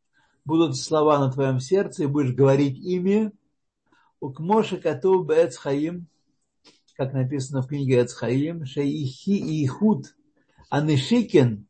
[0.45, 3.33] будут слова на твоем сердце, и будешь говорить ими.
[4.21, 6.07] Укмоши кату бецхаим,
[6.95, 10.15] как написано в книге Эцхаим, шеихи и ихуд
[10.69, 11.67] анишикен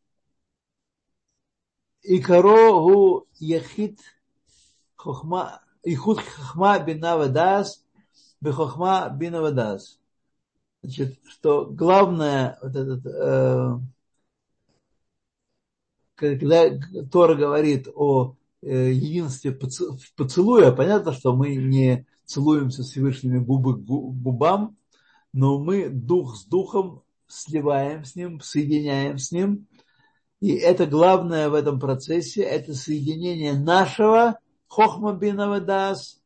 [2.03, 4.01] и корогу яхит
[4.97, 7.85] хохма ихуд хохма бина вадас
[8.41, 9.99] бехохма бина вадас.
[10.83, 13.79] Значит, что главное, вот этот, э,
[16.15, 16.71] когда
[17.11, 19.53] Тора говорит о э, единстве
[20.17, 24.77] поцелуя, понятно, что мы не целуемся с Всевышними губы к губам,
[25.33, 29.67] но мы дух с духом сливаем с ним, соединяем с ним.
[30.41, 34.39] И это главное в этом процессе, это соединение нашего
[34.71, 36.23] хохма бинавадас,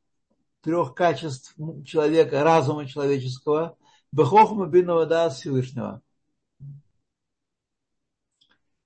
[0.61, 3.77] трех качеств человека, разума человеческого,
[4.13, 6.03] бехохма бинавадас Всевышнего.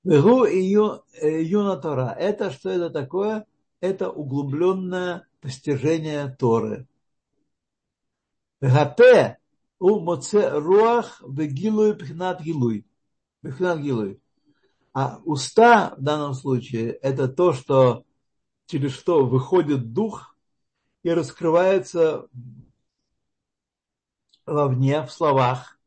[0.04, 2.14] Вегу и юна Тора.
[2.18, 3.46] Это что это такое?
[3.80, 6.86] Это углубленное постижение Торы.
[8.60, 9.38] Гапе
[9.80, 12.86] у моце руах вегилуй пхнат гилуй.
[13.42, 14.20] Пхнат гилуй.
[14.92, 18.04] А уста в данном случае это то, что
[18.68, 20.36] через что выходит дух
[21.02, 22.28] и раскрывается
[24.46, 25.80] вовне, в словах.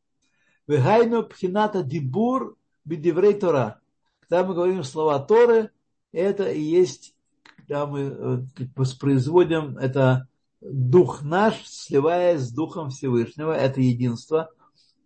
[0.67, 3.79] Вегайну пхината дибур бидиврей Тора.
[4.21, 5.69] Когда мы говорим слова Торы,
[6.11, 7.15] это и есть,
[7.55, 8.39] когда мы э,
[8.75, 10.27] воспроизводим это
[10.59, 14.49] дух наш, сливаясь с духом Всевышнего, это единство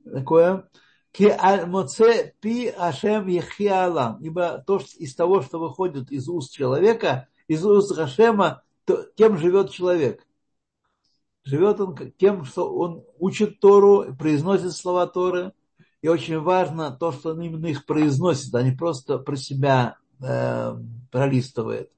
[0.06, 0.70] такое.
[1.14, 1.36] Ибо
[4.66, 9.72] то, что из того, что выходит из уст человека, из уст Хашема, то, тем живет
[9.72, 10.26] человек.
[11.44, 15.54] Живет он тем, что он учит Тору, произносит слова Торы.
[16.02, 20.76] И очень важно то, что он именно их произносит, а не просто про себя э,
[21.12, 21.92] пролистывает.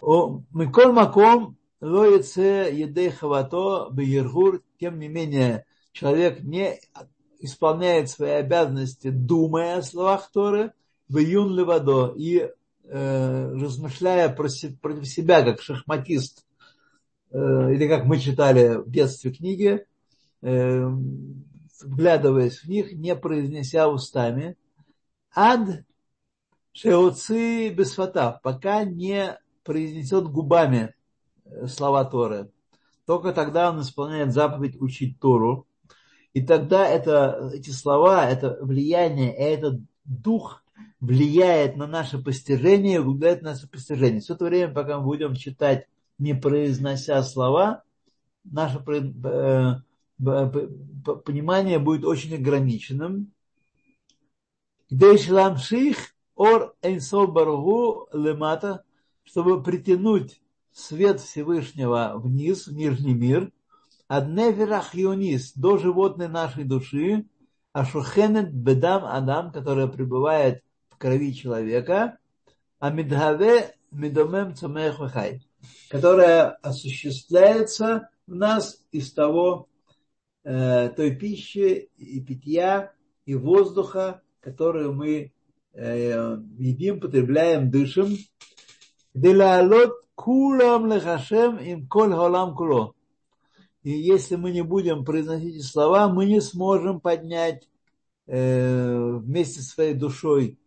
[0.00, 6.80] Миколь Маком Лоице едей хавато бейергур, тем не менее, человек не
[7.40, 10.72] исполняет свои обязанности, думая о словах Торы,
[11.08, 12.50] в июн левадо, и
[12.90, 16.46] размышляя про, себя, как шахматист,
[17.30, 19.84] э, или как мы читали в детстве книги,
[20.42, 20.88] э,
[21.82, 24.56] вглядываясь в них, не произнеся устами,
[25.34, 25.84] ад
[26.72, 30.94] шеуци бесфатав, пока не произнесет губами
[31.44, 32.50] э, слова Торы.
[33.06, 35.66] Только тогда он исполняет заповедь учить Тору.
[36.34, 40.62] И тогда это, эти слова, это влияние, этот дух
[41.00, 44.20] влияет на наше постижение, углубляет наше постижение.
[44.20, 45.86] Все это время, пока мы будем читать,
[46.18, 47.82] не произнося слова,
[48.44, 49.74] наше э,
[51.24, 53.32] понимание будет очень ограниченным.
[54.90, 55.96] Дейшламших
[56.34, 58.82] ор эйнсов баргу лемата,
[59.22, 60.40] чтобы притянуть
[60.72, 63.52] свет Всевышнего вниз, в нижний мир,
[64.08, 67.26] аднеферах юнис, до животной нашей души,
[67.72, 70.62] ашухенет бедам адам, которая пребывает
[70.98, 72.18] крови человека,
[72.78, 75.42] амидхаве медомем цамех вахай,
[75.88, 79.68] которая осуществляется в нас из того,
[80.44, 82.92] э, той пищи и питья
[83.24, 85.32] и воздуха, которую мы
[85.72, 88.16] э, едим, потребляем, дышим.
[89.14, 92.94] Делалот кулам лехашем им коль халам куло.
[93.82, 97.68] И если мы не будем произносить слова, мы не сможем поднять
[98.26, 100.58] э, вместе со своей душой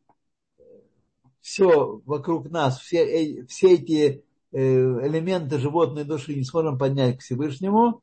[1.41, 7.21] все вокруг нас, все, э, все эти э, элементы животной души не сможем поднять к
[7.21, 8.01] Всевышнему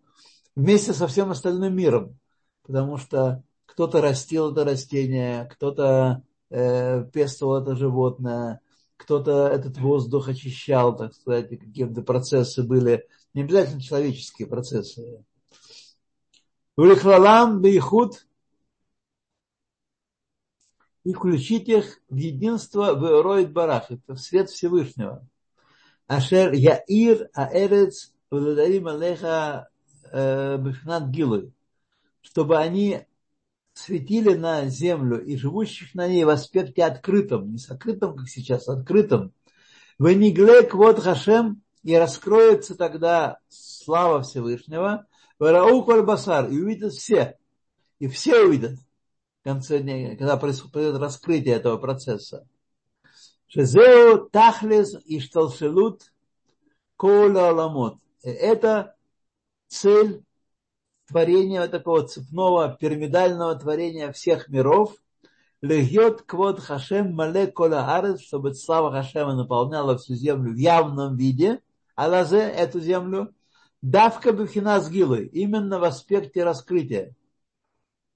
[0.57, 2.19] вместе со всем остальным миром.
[2.63, 8.61] Потому что кто-то растил это растение, кто-то э, пестовал это животное,
[8.97, 15.25] кто-то этот воздух очищал, так сказать, какие-то процессы были, не обязательно человеческие процессы.
[16.77, 18.27] Улихлалам бейхуд
[21.09, 25.27] и включить их в единство в Роид Барах, это в свет Всевышнего.
[26.07, 29.71] Ашер Яир Аэрец Владарим Алеха
[30.13, 31.51] э, Бифнат Гилы,
[32.21, 33.07] чтобы они
[33.73, 39.33] светили на землю и живущих на ней в аспекте открытом, не сокрытом, как сейчас, открытом.
[39.99, 45.07] Вениглек вот Хашем, и раскроется тогда слава Всевышнего,
[45.39, 47.39] Варау Басар, и увидят все,
[47.99, 48.79] и все увидят
[49.49, 52.47] конце дня, когда происходит раскрытие этого процесса.
[53.47, 56.13] Шезеу Тахлес и Шталшелут
[56.97, 57.97] Кола Ламот.
[58.23, 58.95] Это
[59.69, 60.23] цель
[61.07, 64.95] творения, такого цепного пирамидального творения всех миров,
[65.63, 71.63] легет квот Хашем мале кола арес, чтобы слава Хашема наполняла всю землю в явном виде,
[71.95, 73.35] а лазе эту землю,
[73.81, 77.15] давка бифхина сгилы, именно в аспекте раскрытия.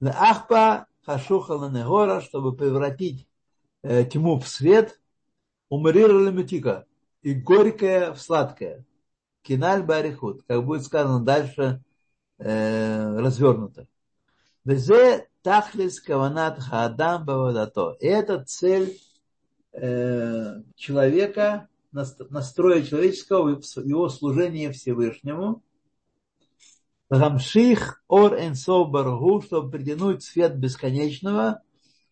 [0.02, 3.26] Ахпа хашуха негора, чтобы превратить
[3.82, 5.00] э, тьму в свет,
[5.68, 6.86] умрира лемутика,
[7.22, 8.84] и горькое в сладкое.
[9.42, 11.82] Киналь барихут, как будет сказано дальше
[12.38, 13.86] э, развернуто.
[14.64, 17.96] Везе тахлис каванат хаадам бавадато.
[18.00, 19.00] Это цель
[19.72, 25.62] э, человека, настроя человеческого в его служении Всевышнему.
[27.12, 31.60] Рамших ор энсов баргу, чтобы притянуть свет бесконечного,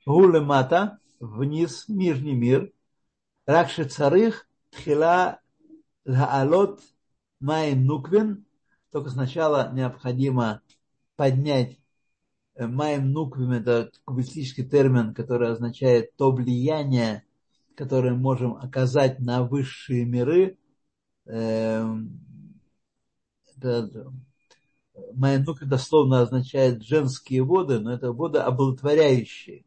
[0.04, 2.70] гулемата, вниз, нижний мир.
[3.46, 5.40] Ракши царых, тхила
[6.04, 6.82] лаалот
[7.40, 8.44] майм нуквин,
[8.92, 10.60] только сначала необходимо
[11.16, 11.78] поднять
[12.56, 17.24] э, Майм Нуквим, это кубистический термин, который означает то влияние,
[17.74, 20.58] которое можем оказать на высшие миры.
[21.24, 22.20] Эм,
[25.14, 29.64] Майм Нуквим дословно означает женские воды, но это воды оплодотворяющие.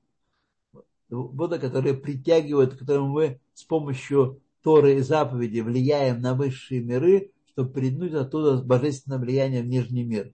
[1.10, 7.72] Воды, которые притягивают, которым мы с помощью Торы и заповеди влияем на высшие миры, чтобы
[7.72, 10.34] притянуть оттуда божественное влияние в нижний мир.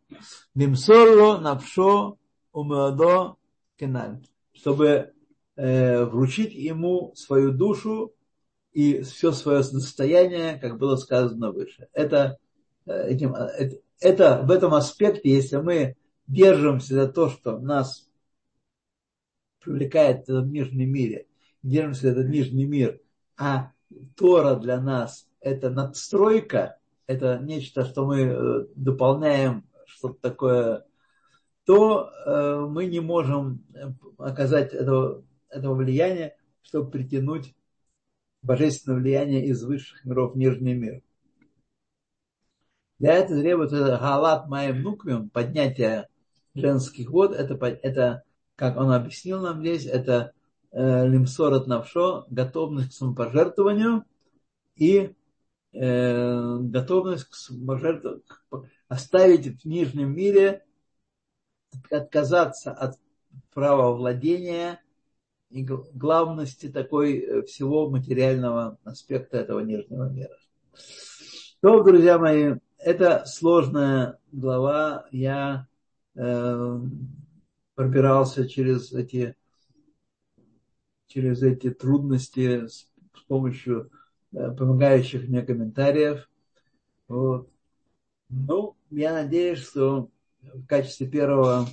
[0.55, 2.17] Лимсорло навшо
[2.53, 3.37] умеодо
[3.77, 4.19] кеналь.
[4.53, 5.11] Чтобы
[5.55, 8.13] э, вручить ему свою душу
[8.71, 11.87] и все свое состояние, как было сказано выше.
[11.93, 12.37] Это,
[12.93, 15.95] этим, э, это, в этом аспекте, если мы
[16.27, 18.09] держимся за то, что нас
[19.63, 21.27] привлекает в этом нижнем мире,
[21.63, 23.01] держимся за этот нижний мир,
[23.37, 23.71] а
[24.15, 26.77] Тора для нас это надстройка,
[27.07, 30.85] это нечто, что мы э, дополняем что-то такое,
[31.65, 37.55] то э, мы не можем э, оказать этого, этого влияния, чтобы притянуть
[38.41, 41.01] божественное влияние из высших миров в нижний мир.
[42.99, 46.09] Для этого требуется галат маем нуквим, поднятие
[46.53, 48.23] женских вод, это, это,
[48.55, 50.33] как он объяснил нам здесь, это
[50.71, 54.03] э, лимсорот навшо, готовность к самопожертвованию
[54.75, 55.15] и
[55.71, 57.35] э, готовность к
[58.89, 60.65] оставить в нижнем мире,
[61.89, 62.99] отказаться от
[63.53, 64.81] права владения
[65.49, 70.35] и главности такой э, всего материального аспекта этого нижнего мира.
[71.61, 72.55] То, друзья мои,
[72.89, 75.05] это сложная глава.
[75.11, 75.67] Я
[76.15, 76.79] э,
[77.75, 79.35] пробирался через эти,
[81.05, 83.91] через эти трудности с, с помощью
[84.33, 86.27] э, помогающих мне комментариев.
[87.07, 87.51] Вот.
[88.29, 90.09] Ну, я надеюсь, что
[90.41, 91.67] в качестве первого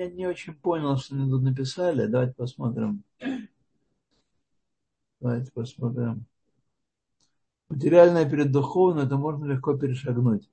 [0.00, 2.06] я не очень понял, что они тут написали.
[2.06, 3.04] Давайте посмотрим.
[5.20, 6.24] Давайте посмотрим.
[7.68, 10.48] Материальное перед духовным, это можно легко перешагнуть.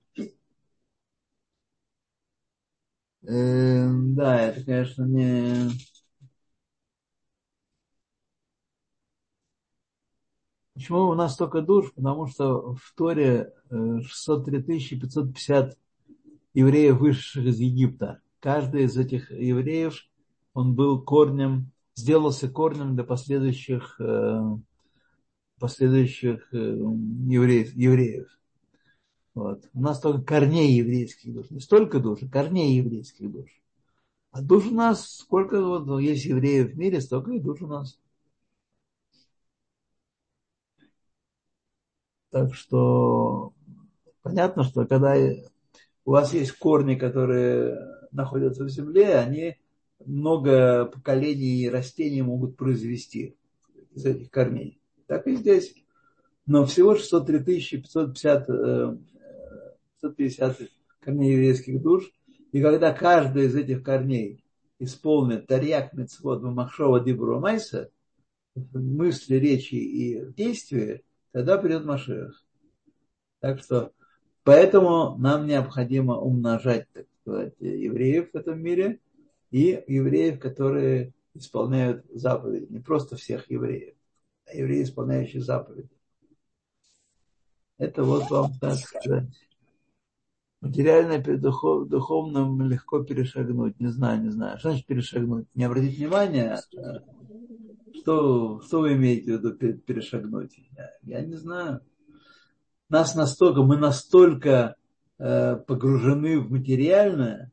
[3.23, 5.71] Э, да, это, конечно, не...
[10.73, 11.93] Почему у нас столько душ?
[11.93, 15.77] Потому что в Торе 603 э, 550
[16.53, 19.95] евреев, вышедших из Египта каждый из этих евреев,
[20.53, 24.41] он был корнем, сделался корнем для последующих, э,
[25.59, 27.73] последующих э, евреев.
[27.73, 28.27] евреев.
[29.33, 29.69] Вот.
[29.73, 31.49] У нас только корней еврейских душ.
[31.51, 33.49] Не столько душ, а корней еврейских душ.
[34.31, 37.99] А душ у нас, сколько вот есть евреев в мире, столько и душ у нас.
[42.31, 43.53] Так что
[44.21, 45.15] понятно, что когда
[46.05, 49.57] у вас есть корни, которые находятся в земле, они
[50.05, 53.35] много поколений растений могут произвести
[53.93, 54.79] из этих корней.
[55.07, 55.73] Так и здесь.
[56.45, 58.47] Но всего 603 550,
[60.01, 60.61] 550
[60.99, 62.11] корней еврейских душ.
[62.51, 64.43] И когда каждый из этих корней
[64.79, 67.89] исполнит тарьяк, мецвод, махшова, дибру, майса,
[68.73, 71.01] мысли, речи и действия,
[71.31, 72.43] тогда придет Машех.
[73.39, 73.91] Так что
[74.43, 76.87] поэтому нам необходимо умножать,
[77.27, 78.99] сказать, евреев в этом мире
[79.51, 82.67] и евреев, которые исполняют заповеди.
[82.69, 83.95] Не просто всех евреев,
[84.45, 85.89] а евреи, исполняющие заповеди.
[87.77, 89.29] Это вот вам, так сказать,
[90.61, 93.79] материальное перед духов, духовным легко перешагнуть.
[93.79, 94.57] Не знаю, не знаю.
[94.57, 95.47] Что значит перешагнуть?
[95.53, 96.55] Не обратить внимания?
[96.55, 97.01] А
[97.93, 100.57] что, что вы имеете в виду перешагнуть?
[100.75, 101.81] Я, я не знаю.
[102.89, 104.76] Нас настолько, мы настолько Э,
[105.17, 107.51] погружены в материальное,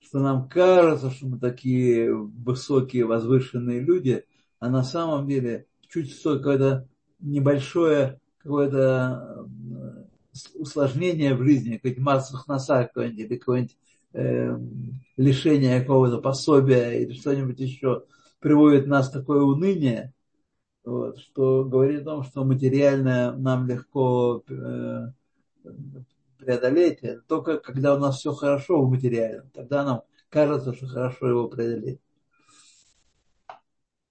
[0.00, 4.24] что нам кажется, что мы такие высокие, возвышенные люди,
[4.60, 6.88] а на самом деле чуть какое-то
[7.20, 10.04] небольшое какое-то э,
[10.54, 13.76] усложнение в жизни, какой-нибудь масса носа какой-нибудь, или какое-нибудь
[14.12, 14.58] э,
[15.16, 18.04] лишение какого-то пособия или что-нибудь еще
[18.40, 20.12] приводит нас в такое уныние,
[20.84, 25.06] вот, что говорит о том, что материальное нам легко э,
[26.44, 29.50] преодолеть, это только когда у нас все хорошо в материальном.
[29.50, 32.00] Тогда нам кажется, что хорошо его преодолеть.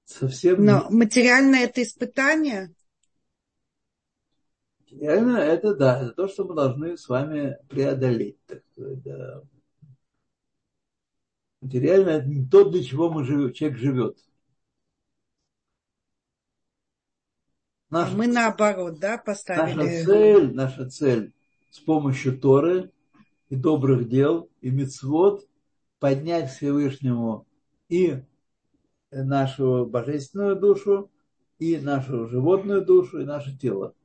[0.05, 0.97] Совсем Но не...
[0.97, 2.73] материальное это испытание?
[4.79, 8.37] Материальное это да, это то, что мы должны с вами преодолеть.
[8.45, 9.41] Так сказать, да.
[11.61, 14.17] Материально это не то, для чего мы живем, человек живет.
[17.89, 19.75] Наша, а мы наоборот, да, поставили.
[19.75, 21.33] Наша цель, наша цель
[21.73, 22.91] с помощью Торы
[23.49, 25.43] и добрых дел и мецвод
[25.97, 27.47] поднять Всевышнему
[27.89, 28.21] и
[29.11, 31.09] нашу божественную душу,
[31.57, 33.95] и нашу животную душу, и наше тело.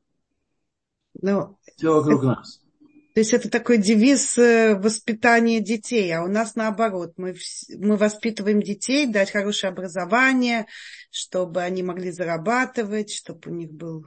[1.21, 2.65] Ну, Все вокруг это, нас.
[3.13, 7.13] То есть это такой девиз э, воспитания детей, а у нас наоборот.
[7.19, 7.37] Мы,
[7.77, 10.67] мы воспитываем детей, дать хорошее образование,
[11.11, 14.07] чтобы они могли зарабатывать, чтобы у них был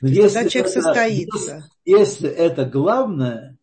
[0.00, 1.70] если тогда человек это, состоится.
[1.84, 3.58] Если, если это главное,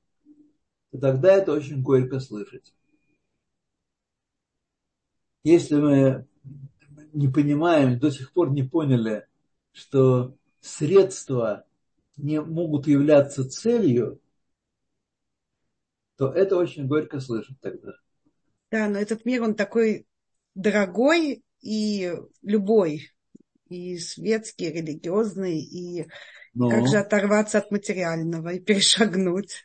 [0.92, 2.74] то тогда это очень горько слышать.
[5.44, 6.28] Если мы
[7.14, 9.26] не понимаем, до сих пор не поняли,
[9.72, 11.66] что средства
[12.18, 14.20] не могут являться целью,
[16.18, 17.94] то это очень горько слышать тогда.
[18.72, 20.06] Да, но этот мир, он такой
[20.56, 23.12] дорогой и любой
[23.70, 26.08] и светский, и религиозный, и
[26.54, 26.70] Но...
[26.70, 29.64] как же оторваться от материального и перешагнуть.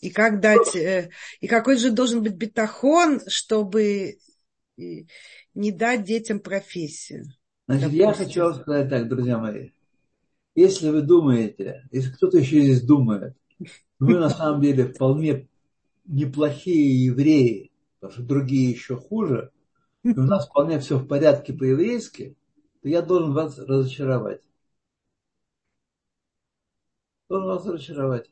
[0.00, 1.10] И как дать, э,
[1.40, 4.18] и какой же должен быть бетахон, чтобы
[4.78, 4.82] э,
[5.54, 7.24] не дать детям профессию?
[7.66, 8.06] Значит, допустим.
[8.06, 9.70] я хочу сказать так, друзья мои.
[10.54, 13.36] Если вы думаете, если кто-то еще здесь думает,
[13.98, 15.48] Мы на самом деле вполне
[16.04, 19.50] неплохие евреи, потому что другие еще хуже,
[20.02, 22.36] и у нас вполне все в порядке по-еврейски,
[22.82, 24.42] то я должен вас разочаровать.
[27.28, 28.30] Должен вас разочаровать.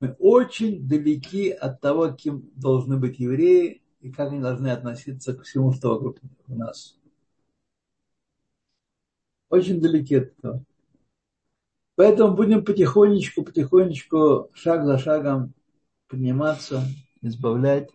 [0.00, 5.42] Мы очень далеки от того, кем должны быть евреи и как они должны относиться к
[5.42, 6.18] всему, что вокруг
[6.48, 6.98] нас.
[9.48, 10.64] Очень далеки от этого.
[11.94, 15.52] Поэтому будем потихонечку, потихонечку, шаг за шагом
[16.08, 16.82] подниматься,
[17.20, 17.90] избавлять.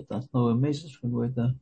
[0.00, 1.58] Это основа месяца какой-то.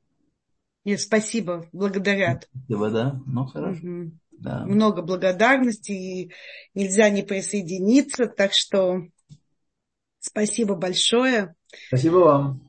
[0.84, 2.48] Нет, спасибо, благодарят.
[2.66, 3.20] Спасибо, да?
[3.26, 3.80] Ну, хорошо.
[3.80, 4.12] Угу.
[4.32, 4.66] Да.
[4.66, 6.32] Много благодарности, и
[6.74, 9.02] нельзя не присоединиться, так что
[10.18, 11.54] спасибо большое.
[11.88, 12.62] Спасибо вам.